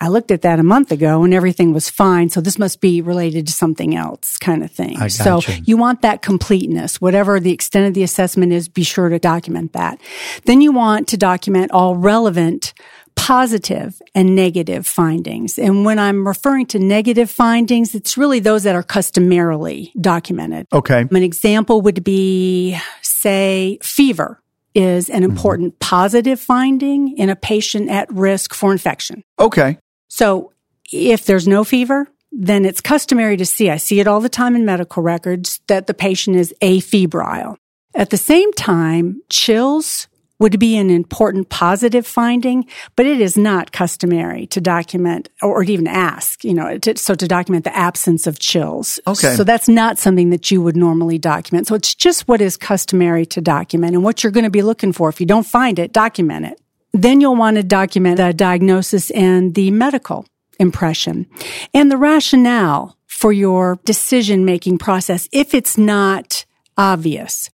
I 0.00 0.08
looked 0.08 0.30
at 0.30 0.42
that 0.42 0.58
a 0.58 0.62
month 0.62 0.92
ago 0.92 1.24
and 1.24 1.34
everything 1.34 1.74
was 1.74 1.90
fine. 1.90 2.30
So 2.30 2.40
this 2.40 2.58
must 2.58 2.80
be 2.80 3.02
related 3.02 3.46
to 3.48 3.52
something 3.52 3.94
else 3.94 4.38
kind 4.38 4.64
of 4.64 4.70
thing. 4.70 4.96
So 5.10 5.36
gotcha. 5.36 5.60
you 5.64 5.76
want 5.76 6.02
that 6.02 6.22
completeness. 6.22 7.00
Whatever 7.00 7.38
the 7.38 7.52
extent 7.52 7.86
of 7.86 7.94
the 7.94 8.02
assessment 8.02 8.52
is, 8.52 8.68
be 8.68 8.82
sure 8.82 9.10
to 9.10 9.18
document 9.18 9.74
that. 9.74 10.00
Then 10.46 10.62
you 10.62 10.72
want 10.72 11.08
to 11.08 11.18
document 11.18 11.70
all 11.72 11.96
relevant 11.96 12.72
positive 13.16 14.00
and 14.14 14.34
negative 14.34 14.86
findings. 14.86 15.58
And 15.58 15.84
when 15.84 15.98
I'm 15.98 16.26
referring 16.26 16.66
to 16.66 16.78
negative 16.78 17.30
findings, 17.30 17.94
it's 17.94 18.16
really 18.16 18.40
those 18.40 18.62
that 18.62 18.74
are 18.74 18.82
customarily 18.82 19.92
documented. 20.00 20.66
Okay. 20.72 21.00
An 21.00 21.16
example 21.16 21.82
would 21.82 22.02
be, 22.02 22.78
say, 23.02 23.78
fever 23.82 24.40
is 24.74 25.10
an 25.10 25.22
mm-hmm. 25.22 25.32
important 25.32 25.78
positive 25.80 26.40
finding 26.40 27.16
in 27.18 27.28
a 27.28 27.36
patient 27.36 27.90
at 27.90 28.10
risk 28.10 28.54
for 28.54 28.72
infection. 28.72 29.22
Okay. 29.38 29.76
So 30.10 30.52
if 30.92 31.24
there's 31.24 31.48
no 31.48 31.64
fever, 31.64 32.08
then 32.32 32.64
it's 32.64 32.80
customary 32.80 33.36
to 33.38 33.46
see, 33.46 33.70
I 33.70 33.76
see 33.78 34.00
it 34.00 34.06
all 34.06 34.20
the 34.20 34.28
time 34.28 34.54
in 34.54 34.64
medical 34.64 35.02
records, 35.02 35.60
that 35.68 35.86
the 35.86 35.94
patient 35.94 36.36
is 36.36 36.54
afebrile. 36.60 37.56
At 37.94 38.10
the 38.10 38.16
same 38.16 38.52
time, 38.52 39.22
chills 39.30 40.06
would 40.38 40.58
be 40.58 40.76
an 40.76 40.90
important 40.90 41.48
positive 41.50 42.06
finding, 42.06 42.66
but 42.96 43.04
it 43.04 43.20
is 43.20 43.36
not 43.36 43.72
customary 43.72 44.46
to 44.46 44.60
document 44.60 45.28
or, 45.42 45.62
to 45.64 45.72
even 45.72 45.86
ask, 45.86 46.44
you 46.44 46.54
know, 46.54 46.78
to, 46.78 46.96
so 46.96 47.14
to 47.14 47.28
document 47.28 47.64
the 47.64 47.76
absence 47.76 48.26
of 48.26 48.38
chills. 48.38 48.98
Okay. 49.06 49.34
So 49.36 49.44
that's 49.44 49.68
not 49.68 49.98
something 49.98 50.30
that 50.30 50.50
you 50.50 50.62
would 50.62 50.76
normally 50.76 51.18
document. 51.18 51.66
So 51.66 51.74
it's 51.74 51.94
just 51.94 52.26
what 52.26 52.40
is 52.40 52.56
customary 52.56 53.26
to 53.26 53.40
document 53.40 53.94
and 53.94 54.02
what 54.02 54.22
you're 54.22 54.32
going 54.32 54.44
to 54.44 54.50
be 54.50 54.62
looking 54.62 54.92
for. 54.92 55.08
If 55.08 55.20
you 55.20 55.26
don't 55.26 55.46
find 55.46 55.78
it, 55.78 55.92
document 55.92 56.46
it. 56.46 56.59
Then 56.92 57.20
you'll 57.20 57.36
want 57.36 57.56
to 57.56 57.62
document 57.62 58.16
the 58.16 58.32
diagnosis 58.32 59.10
and 59.10 59.54
the 59.54 59.70
medical 59.70 60.26
impression 60.58 61.26
and 61.72 61.90
the 61.90 61.96
rationale 61.96 62.96
for 63.06 63.32
your 63.32 63.78
decision 63.84 64.44
making 64.44 64.78
process 64.78 65.28
if 65.32 65.54
it's 65.54 65.78
not 65.78 66.44
obvious. 66.76 67.50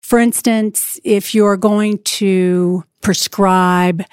For 0.00 0.18
instance, 0.18 0.98
if 1.04 1.34
you're 1.34 1.56
going 1.56 1.98
to 2.04 2.84
prescribe 3.02 4.04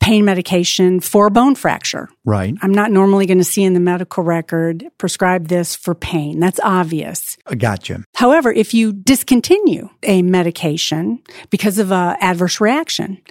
pain 0.00 0.24
medication 0.24 1.00
for 1.00 1.26
a 1.26 1.30
bone 1.30 1.54
fracture. 1.54 2.08
Right. 2.24 2.54
I'm 2.60 2.72
not 2.72 2.90
normally 2.90 3.24
going 3.24 3.38
to 3.38 3.44
see 3.44 3.62
in 3.62 3.72
the 3.72 3.80
medical 3.80 4.24
record 4.24 4.84
prescribe 4.98 5.48
this 5.48 5.74
for 5.74 5.94
pain. 5.94 6.40
That's 6.40 6.60
obvious. 6.62 7.38
I 7.46 7.54
gotcha. 7.54 8.04
However, 8.14 8.52
if 8.52 8.74
you 8.74 8.92
discontinue 8.92 9.88
a 10.02 10.22
medication 10.22 11.22
because 11.50 11.78
of 11.78 11.92
an 11.92 12.16
adverse 12.20 12.60
reaction, 12.60 13.22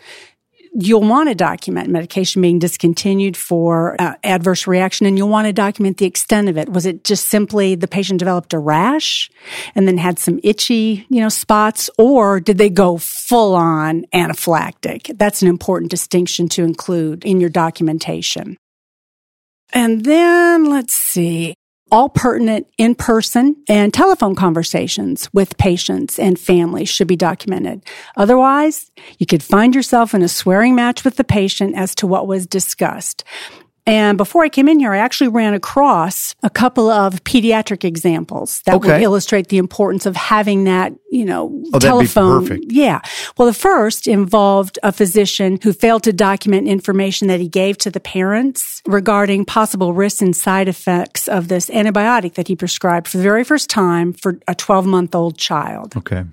you'll 0.74 1.02
want 1.02 1.30
to 1.30 1.36
document 1.36 1.90
medication 1.90 2.42
being 2.42 2.60
discontinued 2.60 3.36
for 3.36 3.96
uh, 4.00 4.16
adverse 4.24 4.68
reaction 4.68 5.06
and 5.06 5.18
you'll 5.18 5.30
want 5.30 5.46
to 5.48 5.54
document 5.54 5.98
the 5.98 6.06
extent 6.06 6.48
of 6.48 6.58
it. 6.58 6.70
Was 6.70 6.86
it 6.86 7.04
just 7.04 7.28
simply 7.28 7.76
the 7.76 7.88
patient 7.88 8.20
developed 8.20 8.54
a 8.54 8.60
rash 8.60 9.30
and 9.76 9.88
then 9.88 9.98
had 9.98 10.18
some 10.18 10.40
itchy, 10.44 11.06
you 11.10 11.20
know, 11.20 11.30
spots 11.30 11.90
or 11.98 12.40
did 12.40 12.58
they 12.58 12.70
go 12.70 12.98
full 12.98 13.54
on 13.56 14.06
anaphylactic? 14.14 15.18
That's 15.18 15.42
an 15.42 15.50
important 15.50 15.92
distinction 15.92 16.48
to 16.50 16.64
include 16.64 17.26
in 17.26 17.42
your 17.42 17.50
documentation. 17.50 18.58
And 19.74 20.04
then 20.04 20.70
let's 20.70 20.94
see 20.94 21.54
all 21.92 22.10
pertinent 22.10 22.68
in-person 22.78 23.56
and 23.68 23.94
telephone 23.94 24.36
conversations 24.36 25.30
with 25.34 25.58
patients 25.58 26.18
and 26.18 26.40
families 26.40 26.90
should 26.90 27.08
be 27.08 27.16
documented. 27.16 27.84
Otherwise, 28.16 28.92
you 29.20 29.26
could 29.26 29.44
find 29.44 29.76
yourself 29.76 30.14
in 30.14 30.22
a 30.22 30.28
swearing 30.28 30.74
match 30.74 31.04
with 31.04 31.18
the 31.18 31.24
patient 31.24 31.76
as 31.76 31.94
to 31.96 32.08
what 32.08 32.28
was 32.28 32.48
discussed. 32.48 33.24
And 33.88 34.18
before 34.18 34.44
I 34.44 34.50
came 34.50 34.68
in 34.68 34.80
here, 34.80 34.94
I 34.94 34.98
actually 35.00 35.30
ran 35.30 35.54
across 35.54 36.36
a 36.44 36.50
couple 36.50 36.90
of 36.90 37.24
pediatric 37.24 37.84
examples 37.84 38.62
that 38.66 38.76
Okay. 38.76 38.94
would 38.94 39.02
illustrate 39.02 39.48
the 39.48 39.58
importance 39.58 40.06
of 40.06 40.16
having 40.16 40.66
that, 40.66 40.94
you 41.12 41.26
know, 41.26 41.64
Oh, 41.74 41.80
telephone. 41.80 42.60
Yeah. 42.70 43.00
Well, 43.38 43.48
the 43.48 43.54
first 43.54 44.08
involved 44.08 44.78
a 44.84 44.92
physician 44.92 45.58
who 45.64 45.74
failed 45.74 46.04
to 46.04 46.14
document 46.14 46.68
information 46.68 47.28
that 47.30 47.40
he 47.40 47.48
gave 47.48 47.78
to 47.80 47.90
the 47.90 48.00
parents 48.00 48.82
regarding 48.88 49.46
possible 49.46 49.94
risks 49.94 50.22
and 50.22 50.36
side 50.36 50.68
effects 50.68 51.28
of 51.28 51.48
this 51.48 51.70
antibiotic 51.70 52.36
that 52.36 52.48
he 52.48 52.56
prescribed 52.56 53.08
for 53.08 53.18
the 53.18 53.24
very 53.24 53.44
first 53.44 53.70
time 53.70 54.14
for 54.14 54.38
a 54.48 54.54
12 54.56 54.86
month 54.86 55.16
old 55.16 55.38
child 55.38 55.96
Okay. 55.98 56.24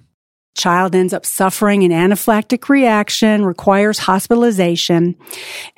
Child 0.58 0.94
ends 0.94 1.14
up 1.14 1.24
suffering 1.24 1.84
an 1.84 1.90
anaphylactic 1.90 2.68
reaction, 2.68 3.44
requires 3.44 3.98
hospitalization. 3.98 5.16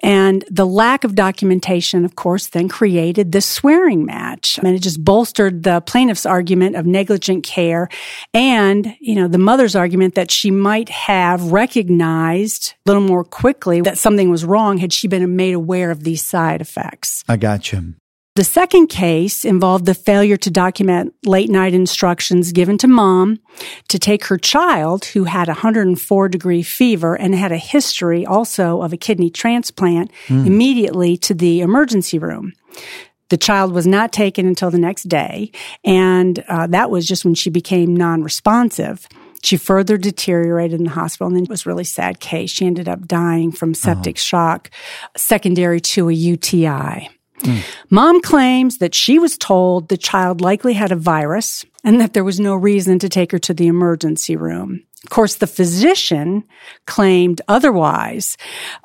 And 0.03 0.45
the 0.51 0.67
lack 0.67 1.05
of 1.05 1.15
documentation, 1.15 2.05
of 2.05 2.17
course, 2.17 2.49
then 2.49 2.69
created 2.69 3.31
this 3.31 3.47
swearing 3.47 4.05
match. 4.05 4.59
And 4.59 4.69
it 4.69 4.81
just 4.81 5.05
bolstered 5.05 5.63
the 5.63 5.81
plaintiff's 5.83 6.27
argument 6.27 6.77
of 6.77 6.87
negligent 6.87 7.45
care 7.45 7.89
and, 8.35 8.97
you 9.01 9.15
know, 9.15 9.29
the 9.29 9.39
mother's 9.39 9.77
argument 9.77 10.15
that 10.15 10.31
she 10.31 10.51
might 10.51 10.89
have 10.89 11.53
recognized 11.53 12.75
a 12.87 12.91
little 12.91 13.03
more 13.03 13.25
quickly 13.25 13.81
that 13.83 13.99
something 13.99 14.31
was 14.31 14.45
wrong 14.45 14.79
had 14.79 14.93
she 14.93 15.07
been 15.07 15.37
made 15.37 15.55
aware 15.55 15.91
of 15.91 16.03
these 16.05 16.25
side 16.25 16.61
effects. 16.61 17.23
I 17.29 17.37
gotcha. 17.37 17.85
The 18.41 18.45
second 18.45 18.87
case 18.87 19.45
involved 19.45 19.85
the 19.85 19.93
failure 19.93 20.39
to 20.39 20.51
document 20.51 21.15
late 21.27 21.51
night 21.51 21.75
instructions 21.75 22.53
given 22.53 22.79
to 22.79 22.89
mom 22.89 23.39
to 23.89 23.99
take 23.99 24.25
her 24.25 24.39
child 24.39 25.05
who 25.05 25.25
had 25.25 25.49
a 25.49 25.61
104 25.61 26.29
degree 26.31 26.63
fever 26.63 27.15
and 27.15 27.35
had 27.35 27.53
a 27.53 27.59
history 27.59 28.25
also 28.25 28.81
of 28.81 28.95
a 28.95 28.97
kidney 28.97 29.29
transplant 29.29 30.11
immediately 30.31 31.19
to 31.19 31.35
the 31.35 31.61
emergency 31.61 32.19
room. 32.19 32.55
The 33.29 33.37
child 33.37 33.73
was 33.75 33.87
not 33.87 34.11
taken 34.11 34.47
until 34.47 34.71
the 34.71 34.79
next 34.79 35.03
day, 35.03 35.53
and 35.85 36.43
uh, 36.49 36.67
that 36.69 36.91
was 36.91 37.07
just 37.07 37.27
when 37.27 37.35
she 37.35 37.51
became 37.51 37.95
non-responsive. 37.95 39.07
She 39.43 39.59
further 39.59 39.99
deteriorated 39.99 40.81
in 40.81 40.85
the 40.85 40.93
hospital, 40.93 41.27
and 41.27 41.37
then 41.37 41.45
it 41.45 41.51
was 41.51 41.67
a 41.67 41.69
really 41.69 41.85
sad 41.85 42.21
case. 42.21 42.49
She 42.49 42.65
ended 42.65 42.89
up 42.89 43.07
dying 43.07 43.53
from 43.53 43.75
septic 43.75 44.17
shock, 44.17 44.71
secondary 45.15 45.83
to 45.93 46.09
a 46.09 46.13
UTI. 46.15 47.11
Mom 47.91 48.21
claims 48.21 48.79
that 48.79 48.95
she 48.95 49.19
was 49.19 49.37
told 49.37 49.89
the 49.89 49.97
child 49.97 50.41
likely 50.41 50.75
had 50.75 50.93
a 50.93 50.97
virus 50.97 51.65
and 51.85 52.01
that 52.01 52.13
there 52.13 52.25
was 52.25 52.41
no 52.41 52.55
reason 52.55 52.99
to 52.99 53.09
take 53.09 53.33
her 53.33 53.39
to 53.39 53.55
the 53.55 53.67
emergency 53.67 54.37
room. 54.37 54.85
Of 55.05 55.11
course, 55.11 55.37
the 55.37 55.47
physician 55.47 56.45
claimed 56.87 57.41
otherwise. 57.49 58.37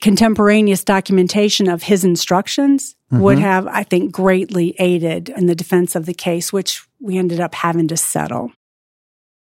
Contemporaneous 0.01 0.83
documentation 0.83 1.67
of 1.67 1.83
his 1.83 2.05
instructions 2.05 2.95
would 3.11 3.37
mm-hmm. 3.37 3.45
have, 3.45 3.67
I 3.67 3.83
think, 3.83 4.13
greatly 4.13 4.75
aided 4.79 5.29
in 5.29 5.47
the 5.47 5.55
defense 5.55 5.95
of 5.95 6.05
the 6.05 6.13
case, 6.13 6.53
which 6.53 6.85
we 7.01 7.17
ended 7.17 7.41
up 7.41 7.53
having 7.53 7.89
to 7.89 7.97
settle. 7.97 8.51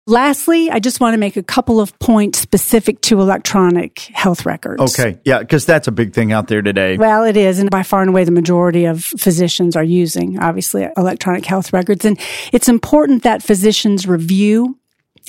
Lastly, 0.08 0.70
I 0.70 0.78
just 0.78 1.00
want 1.00 1.12
to 1.12 1.18
make 1.18 1.36
a 1.36 1.42
couple 1.42 1.82
of 1.82 1.96
points 1.98 2.38
specific 2.38 3.02
to 3.02 3.20
electronic 3.20 3.98
health 4.14 4.46
records. 4.46 4.80
Okay. 4.80 5.20
Yeah, 5.26 5.40
because 5.40 5.66
that's 5.66 5.86
a 5.86 5.92
big 5.92 6.14
thing 6.14 6.32
out 6.32 6.48
there 6.48 6.62
today. 6.62 6.96
Well, 6.96 7.24
it 7.24 7.36
is. 7.36 7.58
And 7.58 7.70
by 7.70 7.82
far 7.82 8.00
and 8.00 8.08
away, 8.08 8.24
the 8.24 8.30
majority 8.30 8.86
of 8.86 9.04
physicians 9.04 9.76
are 9.76 9.84
using, 9.84 10.38
obviously, 10.38 10.88
electronic 10.96 11.44
health 11.44 11.74
records. 11.74 12.06
And 12.06 12.18
it's 12.54 12.70
important 12.70 13.22
that 13.24 13.42
physicians 13.42 14.06
review 14.06 14.78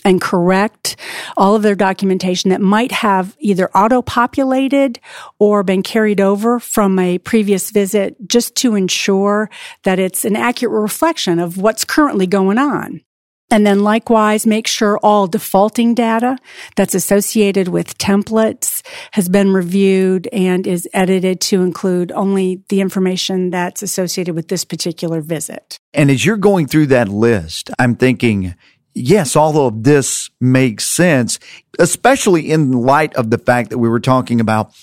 and 0.06 0.22
correct 0.22 0.96
all 1.36 1.56
of 1.56 1.62
their 1.62 1.76
documentation 1.76 2.50
that 2.52 2.62
might 2.62 2.94
have 2.94 3.36
either 3.40 3.70
auto 3.76 4.02
populated 4.02 4.98
or 5.40 5.62
been 5.62 5.84
carried 5.84 6.22
over 6.22 6.58
from 6.58 6.98
a 7.00 7.18
previous 7.18 7.70
visit 7.72 8.16
just 8.30 8.56
to 8.56 8.76
ensure 8.76 9.50
that 9.84 10.00
it's 10.00 10.24
an 10.24 10.38
accurate 10.38 10.82
reflection 10.82 11.38
of 11.38 11.58
what's 11.58 11.84
currently 11.84 12.28
going 12.28 12.58
on. 12.58 13.02
And 13.52 13.66
then 13.66 13.84
likewise, 13.84 14.46
make 14.46 14.68
sure 14.68 15.00
all 15.00 15.28
defaulting 15.28 15.96
data 15.96 16.38
that's 16.76 16.94
associated 16.94 17.68
with 17.68 17.98
templates 17.98 18.86
has 19.12 19.28
been 19.28 19.52
reviewed 19.54 20.28
and 20.32 20.68
is 20.68 20.88
edited 20.94 21.42
to 21.42 21.64
include 21.64 22.12
only 22.12 22.62
the 22.70 22.80
information 22.80 23.50
that's 23.50 23.82
associated 23.82 24.36
with 24.36 24.50
this 24.50 24.64
particular 24.66 25.22
visit. 25.22 25.80
And 25.94 26.12
as 26.12 26.26
you're 26.26 26.38
going 26.38 26.68
through 26.68 26.88
that 26.88 27.10
list, 27.10 27.72
I'm 27.80 27.96
thinking, 27.96 28.54
yes, 28.94 29.36
all 29.36 29.68
of 29.68 29.84
this 29.84 30.30
makes 30.40 30.86
sense, 30.86 31.40
especially 31.80 32.52
in 32.52 32.72
light 32.72 33.16
of 33.16 33.32
the 33.32 33.40
fact 33.40 33.72
that 33.72 33.80
we 33.80 33.90
were 33.90 34.00
talking 34.00 34.40
about 34.40 34.74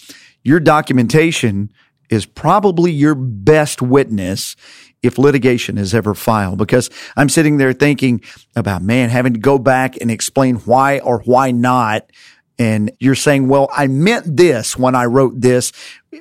your 0.42 0.60
documentation 0.60 1.70
is 2.10 2.26
probably 2.26 2.92
your 2.92 3.14
best 3.14 3.82
witness 3.82 4.54
if 5.06 5.18
litigation 5.18 5.78
is 5.78 5.94
ever 5.94 6.14
filed. 6.14 6.58
Because 6.58 6.90
I'm 7.16 7.28
sitting 7.28 7.56
there 7.56 7.72
thinking 7.72 8.20
about, 8.54 8.82
man, 8.82 9.08
having 9.08 9.34
to 9.34 9.40
go 9.40 9.58
back 9.58 9.96
and 10.00 10.10
explain 10.10 10.56
why 10.56 10.98
or 10.98 11.20
why 11.20 11.50
not. 11.52 12.10
And 12.58 12.90
you're 13.00 13.14
saying, 13.14 13.48
well, 13.48 13.68
I 13.70 13.86
meant 13.86 14.36
this 14.36 14.76
when 14.78 14.94
I 14.94 15.04
wrote 15.04 15.40
this. 15.40 15.72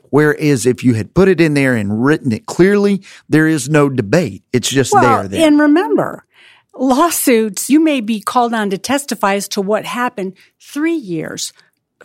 Whereas 0.09 0.65
if 0.65 0.83
you 0.83 0.93
had 0.93 1.13
put 1.13 1.29
it 1.29 1.39
in 1.39 1.53
there 1.53 1.75
and 1.75 2.03
written 2.03 2.31
it 2.31 2.45
clearly, 2.45 3.03
there 3.29 3.47
is 3.47 3.69
no 3.69 3.89
debate. 3.89 4.43
It's 4.51 4.69
just 4.69 4.93
Well, 4.93 5.19
there 5.19 5.27
then. 5.29 5.41
and 5.41 5.59
remember, 5.59 6.25
lawsuits, 6.73 7.69
you 7.69 7.79
may 7.79 8.01
be 8.01 8.19
called 8.19 8.53
on 8.53 8.69
to 8.69 8.77
testify 8.77 9.35
as 9.35 9.47
to 9.49 9.61
what 9.61 9.85
happened 9.85 10.33
three 10.59 10.95
years, 10.95 11.53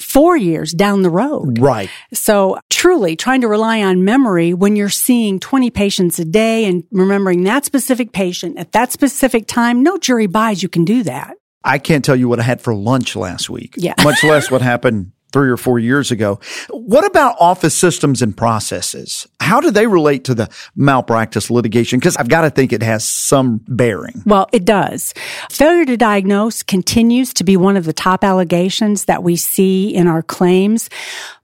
four 0.00 0.36
years 0.36 0.72
down 0.72 1.02
the 1.02 1.10
road. 1.10 1.58
right. 1.58 1.90
So 2.12 2.58
truly 2.70 3.16
trying 3.16 3.42
to 3.42 3.48
rely 3.48 3.82
on 3.82 4.04
memory 4.04 4.54
when 4.54 4.76
you're 4.76 4.88
seeing 4.88 5.38
20 5.38 5.70
patients 5.70 6.18
a 6.18 6.24
day 6.24 6.64
and 6.64 6.84
remembering 6.90 7.44
that 7.44 7.64
specific 7.64 8.12
patient 8.12 8.58
at 8.58 8.72
that 8.72 8.92
specific 8.92 9.46
time, 9.46 9.82
no 9.82 9.98
jury 9.98 10.26
buys 10.26 10.62
you 10.62 10.68
can 10.68 10.84
do 10.84 11.02
that. 11.04 11.36
I 11.62 11.78
can't 11.78 12.04
tell 12.04 12.16
you 12.16 12.28
what 12.28 12.40
I 12.40 12.44
had 12.44 12.60
for 12.62 12.74
lunch 12.74 13.16
last 13.16 13.50
week. 13.50 13.74
Yeah. 13.76 13.94
Much 14.02 14.24
less 14.24 14.50
what 14.50 14.62
happened 14.62 15.12
three 15.32 15.50
or 15.50 15.56
four 15.56 15.78
years 15.78 16.10
ago. 16.10 16.40
What 16.70 17.04
about 17.06 17.36
office 17.38 17.76
systems 17.76 18.22
and 18.22 18.36
processes? 18.36 19.28
How 19.40 19.60
do 19.60 19.70
they 19.70 19.86
relate 19.86 20.24
to 20.24 20.34
the 20.34 20.50
malpractice 20.76 21.50
litigation? 21.50 21.98
Because 21.98 22.16
I've 22.16 22.28
got 22.28 22.42
to 22.42 22.50
think 22.50 22.72
it 22.72 22.82
has 22.82 23.04
some 23.04 23.62
bearing. 23.66 24.22
Well, 24.26 24.48
it 24.52 24.66
does. 24.66 25.14
Failure 25.50 25.86
to 25.86 25.96
diagnose 25.96 26.62
continues 26.62 27.32
to 27.34 27.44
be 27.44 27.56
one 27.56 27.76
of 27.76 27.86
the 27.86 27.94
top 27.94 28.22
allegations 28.22 29.06
that 29.06 29.22
we 29.22 29.36
see 29.36 29.94
in 29.94 30.06
our 30.06 30.22
claims. 30.22 30.90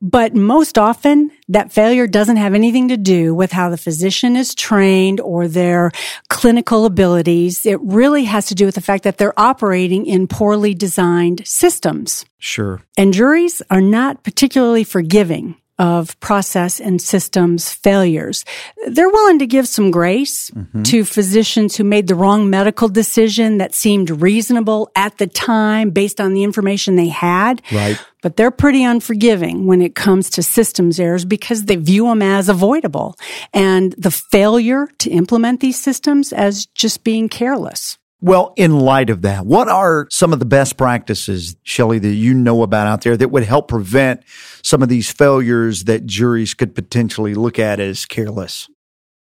But 0.02 0.34
most 0.34 0.76
often, 0.76 1.30
that 1.48 1.72
failure 1.72 2.06
doesn't 2.06 2.36
have 2.36 2.54
anything 2.54 2.88
to 2.88 2.96
do 2.96 3.34
with 3.34 3.50
how 3.50 3.70
the 3.70 3.78
physician 3.78 4.36
is 4.36 4.54
trained 4.54 5.20
or 5.20 5.48
their 5.48 5.90
clinical 6.28 6.84
abilities. 6.84 7.64
It 7.64 7.80
really 7.80 8.24
has 8.24 8.46
to 8.46 8.54
do 8.54 8.66
with 8.66 8.74
the 8.74 8.80
fact 8.80 9.04
that 9.04 9.16
they're 9.16 9.38
operating 9.38 10.06
in 10.06 10.26
poorly 10.26 10.74
designed 10.74 11.46
systems. 11.46 12.24
Sure. 12.38 12.82
And 12.98 13.14
juries 13.14 13.62
are 13.70 13.80
not 13.80 14.22
particularly 14.22 14.84
forgiving 14.84 15.56
of 15.78 16.18
process 16.20 16.80
and 16.80 17.00
systems 17.00 17.72
failures. 17.72 18.44
They're 18.86 19.10
willing 19.10 19.38
to 19.40 19.46
give 19.46 19.68
some 19.68 19.90
grace 19.90 20.50
mm-hmm. 20.50 20.82
to 20.84 21.04
physicians 21.04 21.76
who 21.76 21.84
made 21.84 22.06
the 22.06 22.14
wrong 22.14 22.48
medical 22.48 22.88
decision 22.88 23.58
that 23.58 23.74
seemed 23.74 24.10
reasonable 24.10 24.90
at 24.96 25.18
the 25.18 25.26
time 25.26 25.90
based 25.90 26.20
on 26.20 26.32
the 26.32 26.44
information 26.44 26.96
they 26.96 27.08
had. 27.08 27.60
Right. 27.70 28.02
But 28.22 28.36
they're 28.36 28.50
pretty 28.50 28.82
unforgiving 28.82 29.66
when 29.66 29.82
it 29.82 29.94
comes 29.94 30.30
to 30.30 30.42
systems 30.42 30.98
errors 30.98 31.24
because 31.24 31.66
they 31.66 31.76
view 31.76 32.06
them 32.06 32.22
as 32.22 32.48
avoidable 32.48 33.14
and 33.52 33.92
the 33.98 34.10
failure 34.10 34.88
to 34.98 35.10
implement 35.10 35.60
these 35.60 35.78
systems 35.78 36.32
as 36.32 36.66
just 36.74 37.04
being 37.04 37.28
careless. 37.28 37.98
Well, 38.20 38.54
in 38.56 38.80
light 38.80 39.10
of 39.10 39.22
that, 39.22 39.44
what 39.44 39.68
are 39.68 40.08
some 40.10 40.32
of 40.32 40.38
the 40.38 40.46
best 40.46 40.78
practices, 40.78 41.56
Shelley, 41.64 41.98
that 41.98 42.14
you 42.14 42.32
know 42.32 42.62
about 42.62 42.86
out 42.86 43.02
there 43.02 43.16
that 43.16 43.28
would 43.28 43.42
help 43.42 43.68
prevent 43.68 44.22
some 44.62 44.82
of 44.82 44.88
these 44.88 45.10
failures 45.10 45.84
that 45.84 46.06
juries 46.06 46.54
could 46.54 46.74
potentially 46.74 47.34
look 47.34 47.58
at 47.58 47.78
as 47.78 48.06
careless? 48.06 48.68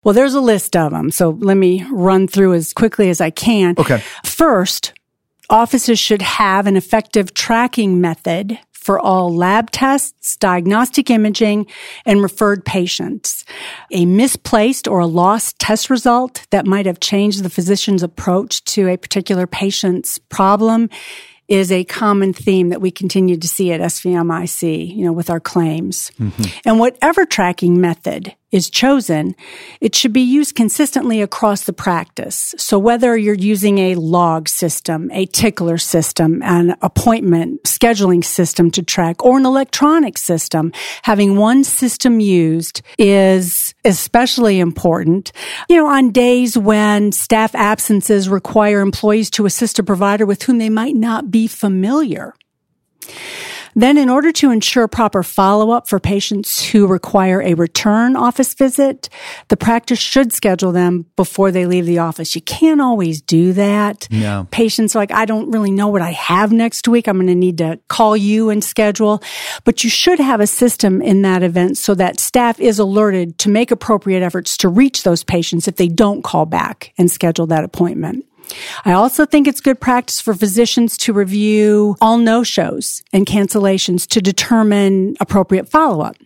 Well, 0.02 0.14
there's 0.14 0.34
a 0.34 0.40
list 0.40 0.76
of 0.76 0.92
them. 0.92 1.10
So 1.10 1.30
let 1.30 1.56
me 1.56 1.84
run 1.90 2.26
through 2.26 2.54
as 2.54 2.72
quickly 2.72 3.10
as 3.10 3.20
I 3.20 3.30
can. 3.30 3.74
Okay. 3.76 4.02
First, 4.24 4.94
offices 5.50 5.98
should 5.98 6.22
have 6.22 6.66
an 6.66 6.76
effective 6.76 7.34
tracking 7.34 8.00
method 8.00 8.58
for 8.86 9.00
all 9.00 9.34
lab 9.34 9.72
tests, 9.72 10.36
diagnostic 10.36 11.10
imaging, 11.10 11.66
and 12.06 12.22
referred 12.22 12.64
patients. 12.64 13.44
A 13.90 14.06
misplaced 14.06 14.86
or 14.86 15.00
a 15.00 15.06
lost 15.06 15.58
test 15.58 15.90
result 15.90 16.46
that 16.50 16.66
might 16.66 16.86
have 16.86 17.00
changed 17.00 17.42
the 17.42 17.50
physician's 17.50 18.04
approach 18.04 18.62
to 18.64 18.86
a 18.88 18.96
particular 18.96 19.48
patient's 19.48 20.18
problem 20.18 20.88
is 21.48 21.72
a 21.72 21.82
common 21.84 22.32
theme 22.32 22.68
that 22.68 22.80
we 22.80 22.92
continue 22.92 23.36
to 23.36 23.48
see 23.48 23.72
at 23.72 23.80
SVMIC, 23.80 24.94
you 24.94 25.04
know, 25.04 25.12
with 25.12 25.30
our 25.30 25.40
claims. 25.40 26.12
Mm-hmm. 26.20 26.44
And 26.64 26.78
whatever 26.78 27.26
tracking 27.26 27.80
method 27.80 28.36
is 28.52 28.70
chosen, 28.70 29.34
it 29.80 29.94
should 29.94 30.12
be 30.12 30.20
used 30.20 30.54
consistently 30.54 31.20
across 31.20 31.64
the 31.64 31.72
practice. 31.72 32.54
So 32.58 32.78
whether 32.78 33.16
you're 33.16 33.34
using 33.34 33.78
a 33.78 33.96
log 33.96 34.48
system, 34.48 35.10
a 35.12 35.26
tickler 35.26 35.78
system, 35.78 36.42
an 36.42 36.76
appointment 36.80 37.64
scheduling 37.64 38.24
system 38.24 38.70
to 38.72 38.82
track, 38.82 39.24
or 39.24 39.36
an 39.36 39.46
electronic 39.46 40.16
system, 40.16 40.72
having 41.02 41.36
one 41.36 41.64
system 41.64 42.20
used 42.20 42.82
is 42.98 43.74
especially 43.84 44.60
important. 44.60 45.32
You 45.68 45.76
know, 45.76 45.88
on 45.88 46.12
days 46.12 46.56
when 46.56 47.12
staff 47.12 47.54
absences 47.54 48.28
require 48.28 48.80
employees 48.80 49.30
to 49.30 49.46
assist 49.46 49.78
a 49.78 49.82
provider 49.82 50.24
with 50.24 50.42
whom 50.42 50.58
they 50.58 50.70
might 50.70 50.94
not 50.94 51.30
be 51.30 51.46
familiar. 51.46 52.34
Then 53.78 53.98
in 53.98 54.08
order 54.08 54.32
to 54.32 54.50
ensure 54.50 54.88
proper 54.88 55.22
follow-up 55.22 55.86
for 55.86 56.00
patients 56.00 56.64
who 56.64 56.86
require 56.86 57.42
a 57.42 57.52
return 57.52 58.16
office 58.16 58.54
visit, 58.54 59.10
the 59.48 59.56
practice 59.56 59.98
should 59.98 60.32
schedule 60.32 60.72
them 60.72 61.04
before 61.14 61.52
they 61.52 61.66
leave 61.66 61.84
the 61.84 61.98
office. 61.98 62.34
You 62.34 62.40
can't 62.40 62.80
always 62.80 63.20
do 63.20 63.52
that. 63.52 64.08
No. 64.10 64.48
Patients 64.50 64.96
are 64.96 65.00
like, 65.00 65.12
I 65.12 65.26
don't 65.26 65.50
really 65.50 65.70
know 65.70 65.88
what 65.88 66.00
I 66.00 66.12
have 66.12 66.52
next 66.52 66.88
week. 66.88 67.06
I'm 67.06 67.18
going 67.18 67.26
to 67.26 67.34
need 67.34 67.58
to 67.58 67.78
call 67.88 68.16
you 68.16 68.48
and 68.48 68.64
schedule. 68.64 69.22
But 69.64 69.84
you 69.84 69.90
should 69.90 70.20
have 70.20 70.40
a 70.40 70.46
system 70.46 71.02
in 71.02 71.20
that 71.22 71.42
event 71.42 71.76
so 71.76 71.94
that 71.96 72.18
staff 72.18 72.58
is 72.58 72.78
alerted 72.78 73.36
to 73.40 73.50
make 73.50 73.70
appropriate 73.70 74.22
efforts 74.22 74.56
to 74.58 74.70
reach 74.70 75.02
those 75.02 75.22
patients 75.22 75.68
if 75.68 75.76
they 75.76 75.88
don't 75.88 76.22
call 76.22 76.46
back 76.46 76.94
and 76.96 77.10
schedule 77.10 77.46
that 77.48 77.62
appointment. 77.64 78.24
I 78.84 78.92
also 78.92 79.26
think 79.26 79.48
it's 79.48 79.60
good 79.60 79.80
practice 79.80 80.20
for 80.20 80.34
physicians 80.34 80.96
to 80.98 81.12
review 81.12 81.96
all 82.00 82.18
no-shows 82.18 83.02
and 83.12 83.26
cancellations 83.26 84.06
to 84.08 84.20
determine 84.20 85.16
appropriate 85.20 85.68
follow-up. 85.68 86.16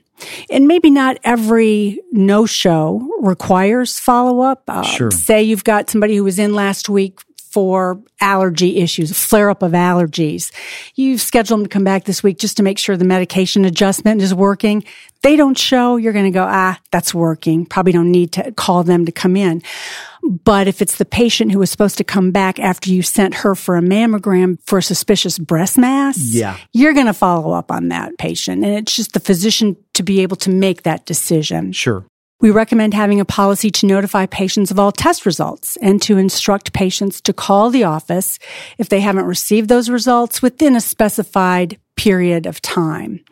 And 0.51 0.69
maybe 0.69 0.91
not 0.91 1.19
every 1.25 2.01
no 2.13 2.45
show 2.45 3.09
requires 3.23 3.99
follow 3.99 4.41
up. 4.41 4.63
Uh, 4.69 4.83
sure. 4.83 5.11
Say 5.11 5.43
you've 5.43 5.65
got 5.65 5.89
somebody 5.89 6.15
who 6.17 6.25
was 6.25 6.39
in 6.39 6.55
last 6.55 6.91
week 6.91 7.21
for 7.51 8.01
allergy 8.21 8.79
issues, 8.79 9.17
flare 9.17 9.51
up 9.51 9.63
of 9.63 9.73
allergies. 9.73 10.53
You've 10.95 11.21
scheduled 11.21 11.61
them 11.61 11.67
to 11.67 11.69
come 11.69 11.85
back 11.85 12.05
this 12.05 12.23
week 12.23 12.39
just 12.39 12.57
to 12.59 12.63
make 12.63 12.79
sure 12.79 12.97
the 12.97 13.05
medication 13.05 13.65
adjustment 13.65 14.23
is 14.23 14.33
working. 14.33 14.85
They 15.23 15.37
don't 15.37 15.59
show, 15.59 15.97
you're 15.97 16.13
going 16.13 16.27
to 16.27 16.31
go, 16.31 16.47
ah, 16.49 16.79
that's 16.93 17.13
working. 17.13 17.67
Probably 17.67 17.93
don't 17.93 18.13
need 18.13 18.33
to 18.33 18.53
call 18.53 18.85
them 18.85 19.05
to 19.05 19.13
come 19.13 19.37
in. 19.37 19.63
But 20.23 20.69
if 20.69 20.81
it's 20.81 20.97
the 20.97 21.05
patient 21.05 21.51
who 21.51 21.59
was 21.59 21.71
supposed 21.71 21.99
to 21.99 22.05
come 22.05 22.31
back 22.31 22.61
after 22.61 22.91
you 22.91 23.03
sent 23.03 23.35
her 23.35 23.55
for 23.55 23.77
a 23.77 23.83
mammogram 23.83 24.59
for 24.65 24.79
a 24.79 24.83
suspicious 24.83 25.39
breast 25.39 25.77
mass, 25.77 26.19
yeah. 26.19 26.57
you're 26.73 26.95
going 26.95 27.07
to 27.07 27.13
follow 27.13 27.53
up 27.53 27.73
on 27.73 27.89
that 27.89 28.17
patient. 28.17 28.65
And 28.65 28.75
it's 28.75 28.95
just 28.95 29.13
the 29.13 29.21
physician 29.21 29.77
to 29.95 30.03
be 30.03 30.21
able 30.21 30.37
to 30.37 30.51
make 30.51 30.85
that 30.85 31.05
decision. 31.05 31.73
Sure. 31.73 32.07
We 32.41 32.51
recommend 32.51 32.95
having 32.95 33.21
a 33.21 33.27
policy 33.27 33.71
to 33.71 33.87
notify 33.87 34.25
patients 34.25 34.71
of 34.71 34.79
all 34.79 34.93
test 34.93 35.27
results 35.27 35.77
and 35.83 36.01
to 36.03 36.17
instruct 36.17 36.73
patients 36.73 37.21
to 37.23 37.35
call 37.35 37.69
the 37.69 37.85
office 37.85 38.39
if 38.79 38.89
they 38.89 39.01
haven't 39.01 39.27
received 39.27 39.69
those 39.69 39.91
results 39.91 40.41
within 40.41 40.75
a 40.75 40.81
specified 40.81 41.79
period 41.97 42.47
of 42.47 42.63
time. 42.63 43.23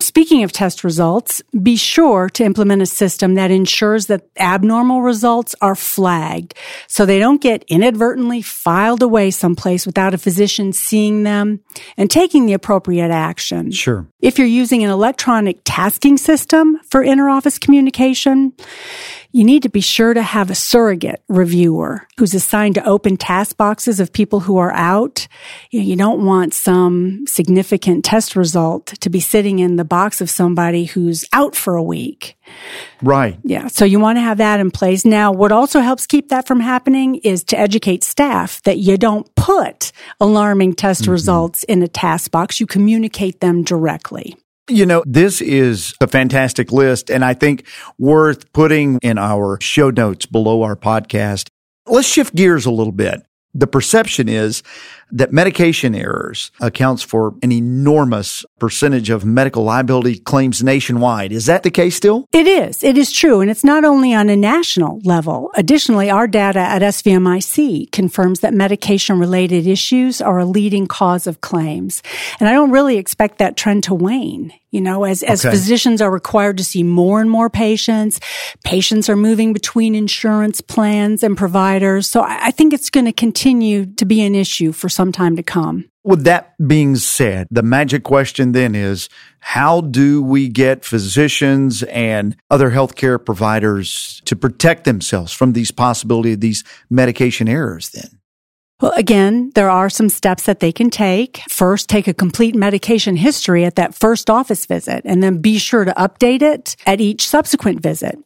Speaking 0.00 0.42
of 0.42 0.52
test 0.52 0.84
results, 0.84 1.42
be 1.62 1.76
sure 1.76 2.28
to 2.30 2.44
implement 2.44 2.82
a 2.82 2.86
system 2.86 3.34
that 3.34 3.50
ensures 3.50 4.06
that 4.06 4.28
abnormal 4.38 5.00
results 5.00 5.54
are 5.62 5.74
flagged 5.74 6.54
so 6.86 7.06
they 7.06 7.18
don't 7.18 7.40
get 7.40 7.64
inadvertently 7.68 8.42
filed 8.42 9.02
away 9.02 9.30
someplace 9.30 9.86
without 9.86 10.12
a 10.12 10.18
physician 10.18 10.72
seeing 10.72 11.22
them 11.22 11.60
and 11.96 12.10
taking 12.10 12.44
the 12.44 12.52
appropriate 12.52 13.10
action. 13.10 13.70
Sure. 13.70 14.06
If 14.20 14.38
you're 14.38 14.46
using 14.46 14.84
an 14.84 14.90
electronic 14.90 15.60
tasking 15.64 16.18
system 16.18 16.78
for 16.90 17.02
interoffice 17.02 17.58
communication, 17.58 18.52
you 19.36 19.44
need 19.44 19.62
to 19.64 19.68
be 19.68 19.82
sure 19.82 20.14
to 20.14 20.22
have 20.22 20.50
a 20.50 20.54
surrogate 20.54 21.22
reviewer 21.28 22.08
who's 22.16 22.32
assigned 22.32 22.74
to 22.74 22.84
open 22.86 23.18
task 23.18 23.58
boxes 23.58 24.00
of 24.00 24.10
people 24.10 24.40
who 24.40 24.56
are 24.56 24.72
out. 24.72 25.28
You, 25.70 25.94
don't 25.94 26.24
want 26.24 26.54
some 26.54 27.26
significant 27.26 28.02
test 28.02 28.34
result 28.34 28.86
to 28.86 29.10
be 29.10 29.20
sitting 29.20 29.58
in 29.58 29.76
the 29.76 29.84
box 29.84 30.22
of 30.22 30.30
somebody 30.30 30.86
who's 30.86 31.26
out 31.34 31.54
for 31.54 31.76
a 31.76 31.82
week. 31.82 32.38
Right. 33.02 33.38
Yeah. 33.44 33.66
So 33.66 33.84
you 33.84 34.00
want 34.00 34.16
to 34.16 34.22
have 34.22 34.38
that 34.38 34.58
in 34.58 34.70
place. 34.70 35.04
Now, 35.04 35.32
what 35.32 35.52
also 35.52 35.80
helps 35.80 36.06
keep 36.06 36.30
that 36.30 36.46
from 36.46 36.60
happening 36.60 37.16
is 37.16 37.44
to 37.44 37.58
educate 37.58 38.04
staff 38.04 38.62
that 38.62 38.78
you 38.78 38.96
don't 38.96 39.32
put 39.34 39.92
alarming 40.18 40.76
test 40.76 41.02
mm-hmm. 41.02 41.12
results 41.12 41.62
in 41.64 41.82
a 41.82 41.88
task 41.88 42.30
box. 42.30 42.58
You 42.58 42.66
communicate 42.66 43.40
them 43.40 43.64
directly. 43.64 44.34
You 44.68 44.84
know, 44.84 45.04
this 45.06 45.40
is 45.40 45.94
a 46.00 46.08
fantastic 46.08 46.72
list 46.72 47.08
and 47.08 47.24
I 47.24 47.34
think 47.34 47.66
worth 47.98 48.52
putting 48.52 48.98
in 49.00 49.16
our 49.16 49.58
show 49.60 49.90
notes 49.90 50.26
below 50.26 50.62
our 50.62 50.74
podcast. 50.74 51.48
Let's 51.86 52.08
shift 52.08 52.34
gears 52.34 52.66
a 52.66 52.72
little 52.72 52.92
bit. 52.92 53.22
The 53.54 53.68
perception 53.68 54.28
is 54.28 54.64
that 55.10 55.32
medication 55.32 55.94
errors 55.94 56.50
accounts 56.60 57.02
for 57.02 57.34
an 57.42 57.52
enormous 57.52 58.44
percentage 58.58 59.10
of 59.10 59.24
medical 59.24 59.62
liability 59.62 60.18
claims 60.18 60.62
nationwide. 60.62 61.32
Is 61.32 61.46
that 61.46 61.62
the 61.62 61.70
case 61.70 61.96
still? 61.96 62.26
It 62.32 62.46
is. 62.46 62.82
It 62.82 62.98
is 62.98 63.12
true. 63.12 63.40
And 63.40 63.50
it's 63.50 63.64
not 63.64 63.84
only 63.84 64.14
on 64.14 64.28
a 64.28 64.36
national 64.36 65.00
level. 65.04 65.50
Additionally, 65.54 66.10
our 66.10 66.26
data 66.26 66.58
at 66.58 66.82
SVMIC 66.82 67.92
confirms 67.92 68.40
that 68.40 68.54
medication 68.54 69.18
related 69.18 69.66
issues 69.66 70.20
are 70.20 70.38
a 70.38 70.44
leading 70.44 70.86
cause 70.86 71.26
of 71.26 71.40
claims. 71.40 72.02
And 72.40 72.48
I 72.48 72.52
don't 72.52 72.70
really 72.70 72.96
expect 72.96 73.38
that 73.38 73.56
trend 73.56 73.84
to 73.84 73.94
wane. 73.94 74.52
You 74.72 74.82
know, 74.82 75.04
as, 75.04 75.22
as 75.22 75.42
okay. 75.42 75.54
physicians 75.54 76.02
are 76.02 76.10
required 76.10 76.58
to 76.58 76.64
see 76.64 76.82
more 76.82 77.20
and 77.22 77.30
more 77.30 77.48
patients, 77.48 78.20
patients 78.62 79.08
are 79.08 79.16
moving 79.16 79.54
between 79.54 79.94
insurance 79.94 80.60
plans 80.60 81.22
and 81.22 81.34
providers. 81.34 82.08
So 82.10 82.20
I, 82.20 82.48
I 82.48 82.50
think 82.50 82.74
it's 82.74 82.90
going 82.90 83.06
to 83.06 83.12
continue 83.12 83.86
to 83.94 84.04
be 84.04 84.20
an 84.20 84.34
issue 84.34 84.72
for 84.72 84.90
some 84.96 85.12
time 85.12 85.36
to 85.36 85.42
come. 85.42 85.84
With 86.02 86.24
that 86.24 86.54
being 86.66 86.96
said, 86.96 87.46
the 87.50 87.62
magic 87.62 88.02
question 88.02 88.52
then 88.52 88.74
is 88.74 89.08
how 89.40 89.82
do 89.82 90.22
we 90.22 90.48
get 90.48 90.84
physicians 90.84 91.82
and 91.84 92.36
other 92.50 92.70
healthcare 92.70 93.24
providers 93.24 94.22
to 94.24 94.34
protect 94.34 94.84
themselves 94.84 95.32
from 95.32 95.52
these 95.52 95.70
possibility 95.70 96.32
of 96.32 96.40
these 96.40 96.64
medication 96.90 97.48
errors 97.48 97.90
then? 97.90 98.18
Well, 98.80 98.92
again, 98.92 99.52
there 99.54 99.70
are 99.70 99.88
some 99.88 100.10
steps 100.10 100.44
that 100.44 100.60
they 100.60 100.70
can 100.70 100.90
take. 100.90 101.40
First, 101.48 101.88
take 101.88 102.08
a 102.08 102.14
complete 102.14 102.54
medication 102.54 103.16
history 103.16 103.64
at 103.64 103.76
that 103.76 103.94
first 103.94 104.28
office 104.28 104.66
visit 104.66 105.02
and 105.06 105.22
then 105.22 105.40
be 105.40 105.56
sure 105.58 105.86
to 105.86 105.92
update 105.92 106.42
it 106.42 106.76
at 106.84 107.00
each 107.00 107.26
subsequent 107.26 107.80
visit. 107.80 108.18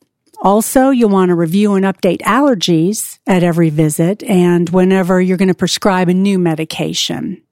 Also, 0.42 0.90
you'll 0.90 1.10
want 1.10 1.28
to 1.28 1.34
review 1.34 1.74
and 1.74 1.84
update 1.84 2.22
allergies 2.22 3.18
at 3.26 3.42
every 3.42 3.68
visit 3.70 4.22
and 4.22 4.70
whenever 4.70 5.20
you're 5.20 5.36
going 5.36 5.48
to 5.48 5.54
prescribe 5.54 6.08
a 6.08 6.14
new 6.14 6.38
medication. 6.38 7.42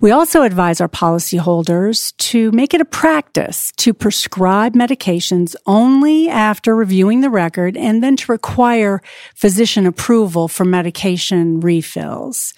We 0.00 0.10
also 0.10 0.42
advise 0.42 0.80
our 0.80 0.88
policyholders 0.88 2.16
to 2.18 2.52
make 2.52 2.74
it 2.74 2.80
a 2.80 2.84
practice 2.84 3.72
to 3.78 3.94
prescribe 3.94 4.74
medications 4.74 5.56
only 5.66 6.28
after 6.28 6.76
reviewing 6.76 7.20
the 7.20 7.30
record 7.30 7.76
and 7.76 8.02
then 8.02 8.16
to 8.16 8.32
require 8.32 9.00
physician 9.34 9.86
approval 9.86 10.48
for 10.48 10.64
medication 10.64 11.60
refills. 11.60 12.54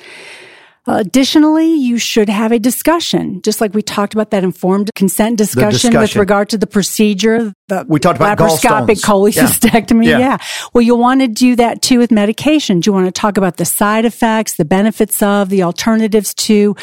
Additionally, 0.86 1.74
you 1.74 1.96
should 1.96 2.28
have 2.28 2.52
a 2.52 2.58
discussion, 2.58 3.40
just 3.42 3.60
like 3.60 3.72
we 3.72 3.80
talked 3.80 4.12
about 4.12 4.30
that 4.32 4.44
informed 4.44 4.90
consent 4.94 5.38
discussion, 5.38 5.70
discussion. 5.70 6.00
with 6.00 6.16
regard 6.16 6.50
to 6.50 6.58
the 6.58 6.66
procedure, 6.66 7.54
the 7.68 7.86
We 7.88 7.98
talked 8.00 8.18
about 8.18 8.36
laparoscopic. 8.36 8.88
Yeah. 8.88 9.44
cholecystectomy. 9.44 10.06
Yeah. 10.06 10.18
Yeah. 10.18 10.38
Well, 10.74 10.82
you'll 10.82 10.98
want 10.98 11.22
to 11.22 11.28
do 11.28 11.56
that 11.56 11.80
too 11.80 11.98
with 11.98 12.10
medications. 12.10 12.84
You 12.84 12.92
want 12.92 13.06
to 13.06 13.12
talk 13.12 13.38
about 13.38 13.56
the 13.56 13.64
side 13.64 14.04
effects, 14.04 14.56
the 14.56 14.66
benefits 14.66 15.22
of, 15.22 15.48
the 15.48 15.62
alternatives 15.62 16.34
to 16.34 16.76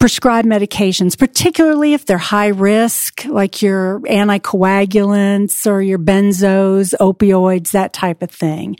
prescribed 0.00 0.48
medications, 0.48 1.16
particularly 1.16 1.94
if 1.94 2.06
they're 2.06 2.18
high 2.18 2.48
risk, 2.48 3.24
like 3.26 3.62
your 3.62 4.00
anticoagulants 4.00 5.66
or 5.66 5.80
your 5.80 5.98
benzos, 5.98 6.94
opioids, 7.00 7.70
that 7.70 7.92
type 7.92 8.22
of 8.22 8.30
thing. 8.30 8.76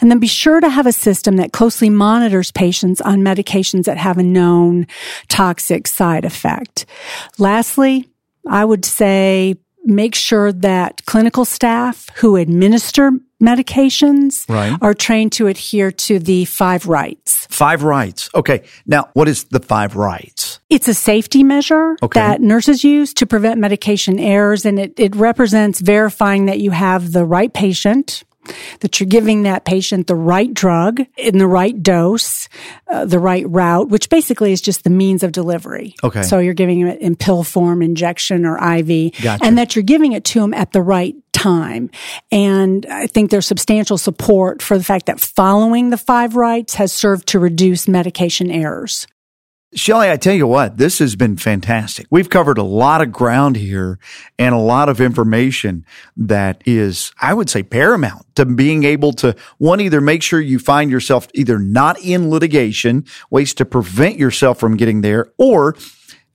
And 0.00 0.10
then 0.10 0.18
be 0.18 0.26
sure 0.26 0.58
to 0.58 0.68
have 0.68 0.86
a 0.86 0.92
system 0.92 1.36
that 1.36 1.52
closely 1.52 1.90
monitors 1.90 2.50
patients 2.50 3.00
on 3.00 3.20
medications 3.20 3.84
that 3.84 3.98
have 3.98 4.15
a 4.18 4.22
known 4.22 4.86
toxic 5.28 5.86
side 5.86 6.24
effect. 6.24 6.86
Lastly, 7.38 8.08
I 8.48 8.64
would 8.64 8.84
say 8.84 9.56
make 9.84 10.14
sure 10.14 10.50
that 10.52 11.04
clinical 11.06 11.44
staff 11.44 12.08
who 12.16 12.36
administer 12.36 13.12
medications 13.42 14.48
Right. 14.48 14.76
are 14.80 14.94
trained 14.94 15.32
to 15.32 15.46
adhere 15.46 15.90
to 15.92 16.18
the 16.18 16.44
five 16.46 16.86
rights. 16.86 17.46
Five 17.50 17.82
rights. 17.82 18.28
Okay. 18.34 18.62
Now, 18.86 19.08
what 19.12 19.28
is 19.28 19.44
the 19.44 19.60
five 19.60 19.94
rights? 19.96 20.60
It's 20.70 20.88
a 20.88 20.94
safety 20.94 21.44
measure 21.44 21.96
Okay. 22.02 22.18
that 22.18 22.40
nurses 22.40 22.82
use 22.82 23.12
to 23.14 23.26
prevent 23.26 23.60
medication 23.60 24.18
errors, 24.18 24.64
and 24.64 24.78
it, 24.78 24.94
it 24.98 25.14
represents 25.14 25.80
verifying 25.80 26.46
that 26.46 26.60
you 26.60 26.70
have 26.70 27.12
the 27.12 27.24
right 27.24 27.52
patient, 27.52 28.24
that 28.80 29.00
you're 29.00 29.08
giving 29.08 29.42
that 29.42 29.64
patient 29.64 30.06
the 30.06 30.14
right 30.14 30.52
drug 30.52 31.00
in 31.16 31.38
the 31.38 31.46
right 31.46 31.82
dose, 31.82 32.48
uh, 32.88 33.04
the 33.04 33.18
right 33.18 33.48
route, 33.48 33.88
which 33.88 34.08
basically 34.08 34.52
is 34.52 34.60
just 34.60 34.84
the 34.84 34.90
means 34.90 35.22
of 35.22 35.32
delivery. 35.32 35.94
Okay. 36.02 36.22
So 36.22 36.38
you're 36.38 36.54
giving 36.54 36.80
it 36.80 37.00
in 37.00 37.16
pill 37.16 37.44
form, 37.44 37.82
injection, 37.82 38.44
or 38.44 38.56
IV, 38.56 39.12
Gotcha. 39.22 39.44
and 39.44 39.58
that 39.58 39.76
you're 39.76 39.82
giving 39.82 40.12
it 40.12 40.24
to 40.26 40.40
them 40.40 40.54
at 40.54 40.72
the 40.72 40.82
right 40.82 41.14
time. 41.32 41.90
And 42.32 42.86
I 42.86 43.06
think 43.06 43.30
there's 43.30 43.46
substantial 43.46 43.98
support 43.98 44.62
for 44.62 44.78
the 44.78 44.84
fact 44.84 45.06
that 45.06 45.20
following 45.20 45.90
the 45.90 45.98
five 45.98 46.34
rights 46.34 46.74
has 46.74 46.92
served 46.92 47.28
to 47.28 47.38
reduce 47.38 47.86
medication 47.86 48.50
errors. 48.50 49.06
Shelley, 49.74 50.10
I 50.10 50.16
tell 50.16 50.34
you 50.34 50.46
what, 50.46 50.76
this 50.76 51.00
has 51.00 51.16
been 51.16 51.36
fantastic. 51.36 52.06
We've 52.08 52.30
covered 52.30 52.56
a 52.56 52.62
lot 52.62 53.02
of 53.02 53.10
ground 53.10 53.56
here 53.56 53.98
and 54.38 54.54
a 54.54 54.58
lot 54.58 54.88
of 54.88 55.00
information 55.00 55.84
that 56.16 56.62
is, 56.64 57.12
I 57.20 57.34
would 57.34 57.50
say, 57.50 57.64
paramount 57.64 58.32
to 58.36 58.46
being 58.46 58.84
able 58.84 59.12
to 59.14 59.34
one, 59.58 59.80
either 59.80 60.00
make 60.00 60.22
sure 60.22 60.40
you 60.40 60.60
find 60.60 60.88
yourself 60.90 61.26
either 61.34 61.58
not 61.58 62.00
in 62.00 62.30
litigation, 62.30 63.04
ways 63.28 63.54
to 63.54 63.64
prevent 63.64 64.18
yourself 64.18 64.60
from 64.60 64.76
getting 64.76 65.00
there, 65.00 65.32
or 65.36 65.76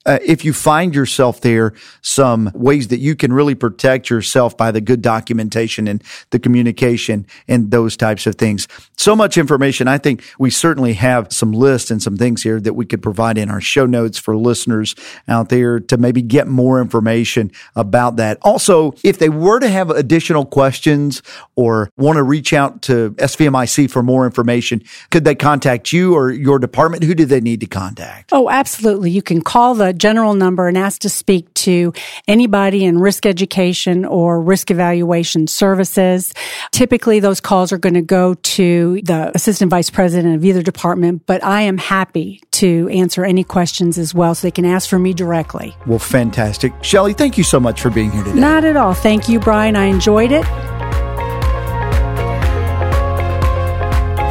uh, 0.06 0.18
if 0.24 0.44
you 0.44 0.52
find 0.52 0.94
yourself 0.94 1.40
there, 1.40 1.72
some 2.00 2.50
ways 2.54 2.88
that 2.88 2.98
you 2.98 3.14
can 3.14 3.32
really 3.32 3.54
protect 3.54 4.10
yourself 4.10 4.56
by 4.56 4.70
the 4.70 4.80
good 4.80 5.02
documentation 5.02 5.86
and 5.88 6.02
the 6.30 6.38
communication 6.38 7.26
and 7.48 7.70
those 7.70 7.96
types 7.96 8.26
of 8.26 8.36
things. 8.36 8.66
So 8.96 9.14
much 9.14 9.38
information. 9.38 9.88
I 9.88 9.98
think 9.98 10.24
we 10.38 10.50
certainly 10.50 10.94
have 10.94 11.32
some 11.32 11.52
lists 11.52 11.90
and 11.90 12.02
some 12.02 12.16
things 12.16 12.42
here 12.42 12.60
that 12.60 12.74
we 12.74 12.86
could 12.86 13.02
provide 13.02 13.38
in 13.38 13.50
our 13.50 13.60
show 13.60 13.86
notes 13.86 14.18
for 14.18 14.36
listeners 14.36 14.94
out 15.28 15.48
there 15.48 15.80
to 15.80 15.96
maybe 15.96 16.22
get 16.22 16.46
more 16.48 16.80
information 16.80 17.52
about 17.76 18.16
that. 18.16 18.38
Also, 18.42 18.94
if 19.04 19.18
they 19.18 19.28
were 19.28 19.60
to 19.60 19.68
have 19.68 19.90
additional 19.90 20.44
questions 20.44 21.22
or 21.56 21.90
want 21.96 22.16
to 22.16 22.22
reach 22.22 22.52
out 22.52 22.82
to 22.82 23.10
SVMIC 23.12 23.90
for 23.90 24.02
more 24.02 24.26
information, 24.26 24.82
could 25.10 25.24
they 25.24 25.34
contact 25.34 25.92
you 25.92 26.14
or 26.14 26.30
your 26.30 26.58
department? 26.58 27.04
Who 27.04 27.14
do 27.14 27.24
they 27.24 27.40
need 27.40 27.60
to 27.60 27.66
contact? 27.66 28.30
Oh, 28.32 28.48
absolutely. 28.48 29.10
You 29.10 29.22
can 29.22 29.42
call 29.42 29.74
the 29.74 29.91
general 29.92 30.34
number 30.34 30.68
and 30.68 30.76
ask 30.76 31.02
to 31.02 31.08
speak 31.08 31.52
to 31.54 31.92
anybody 32.28 32.84
in 32.84 32.98
risk 32.98 33.26
education 33.26 34.04
or 34.04 34.40
risk 34.40 34.70
evaluation 34.70 35.46
services. 35.46 36.32
Typically, 36.70 37.20
those 37.20 37.40
calls 37.40 37.72
are 37.72 37.78
going 37.78 37.94
to 37.94 38.02
go 38.02 38.34
to 38.34 39.00
the 39.02 39.30
assistant 39.34 39.70
vice 39.70 39.90
president 39.90 40.36
of 40.36 40.44
either 40.44 40.62
department, 40.62 41.26
but 41.26 41.42
I 41.44 41.62
am 41.62 41.78
happy 41.78 42.40
to 42.52 42.88
answer 42.88 43.24
any 43.24 43.44
questions 43.44 43.98
as 43.98 44.14
well 44.14 44.34
so 44.34 44.46
they 44.46 44.50
can 44.50 44.64
ask 44.64 44.88
for 44.88 44.98
me 44.98 45.12
directly. 45.14 45.76
Well, 45.86 45.98
fantastic. 45.98 46.72
Shelley, 46.82 47.12
thank 47.12 47.38
you 47.38 47.44
so 47.44 47.60
much 47.60 47.80
for 47.80 47.90
being 47.90 48.10
here 48.10 48.24
today. 48.24 48.38
Not 48.38 48.64
at 48.64 48.76
all. 48.76 48.94
Thank 48.94 49.28
you, 49.28 49.40
Brian. 49.40 49.76
I 49.76 49.86
enjoyed 49.86 50.32
it. 50.32 50.44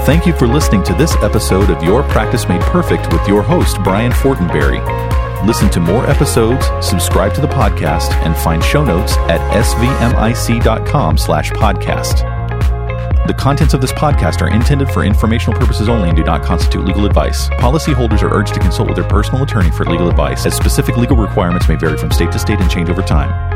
Thank 0.06 0.26
you 0.26 0.34
for 0.34 0.48
listening 0.48 0.84
to 0.86 0.94
this 0.96 1.16
episode 1.18 1.70
of 1.70 1.84
Your 1.84 2.02
Practice 2.04 2.50
Made 2.50 2.62
Perfect 2.62 3.14
with 3.14 3.28
your 3.28 3.44
host, 3.44 3.78
Brian 3.84 4.12
Fortenberry. 4.12 4.82
Listen 5.44 5.72
to 5.72 5.80
more 5.80 6.06
episodes, 6.08 6.68
subscribe 6.86 7.34
to 7.34 7.42
the 7.42 7.48
podcast, 7.48 8.12
and 8.24 8.38
find 8.38 8.64
show 8.64 8.86
notes 8.86 9.14
at 9.28 9.40
svmic.com 9.64 11.18
slash 11.18 11.52
podcast. 11.52 12.28
The 13.26 13.34
contents 13.34 13.74
of 13.74 13.82
this 13.82 13.92
podcast 13.92 14.42
are 14.42 14.50
intended 14.50 14.90
for 14.90 15.04
informational 15.04 15.60
purposes 15.60 15.90
only 15.90 16.10
and 16.10 16.18
do 16.18 16.24
not 16.24 16.44
constitute 16.44 16.86
legal 16.86 17.06
advice. 17.06 17.50
Policyholders 17.52 18.22
are 18.22 18.32
urged 18.32 18.54
to 18.54 18.60
consult 18.60 18.90
with 18.90 18.98
their 18.98 19.08
personal 19.08 19.42
attorney 19.42 19.72
for 19.72 19.84
legal 19.86 20.10
advice, 20.10 20.46
as 20.46 20.56
specific 20.56 20.96
legal 20.96 21.18
requirements 21.18 21.68
may 21.68 21.76
vary 21.76 21.98
from 21.98 22.12
state 22.12 22.32
to 22.32 22.40
state 22.40 22.60
and 22.60 22.70
change 22.70 22.90
over 22.90 23.02
time. 23.02 23.51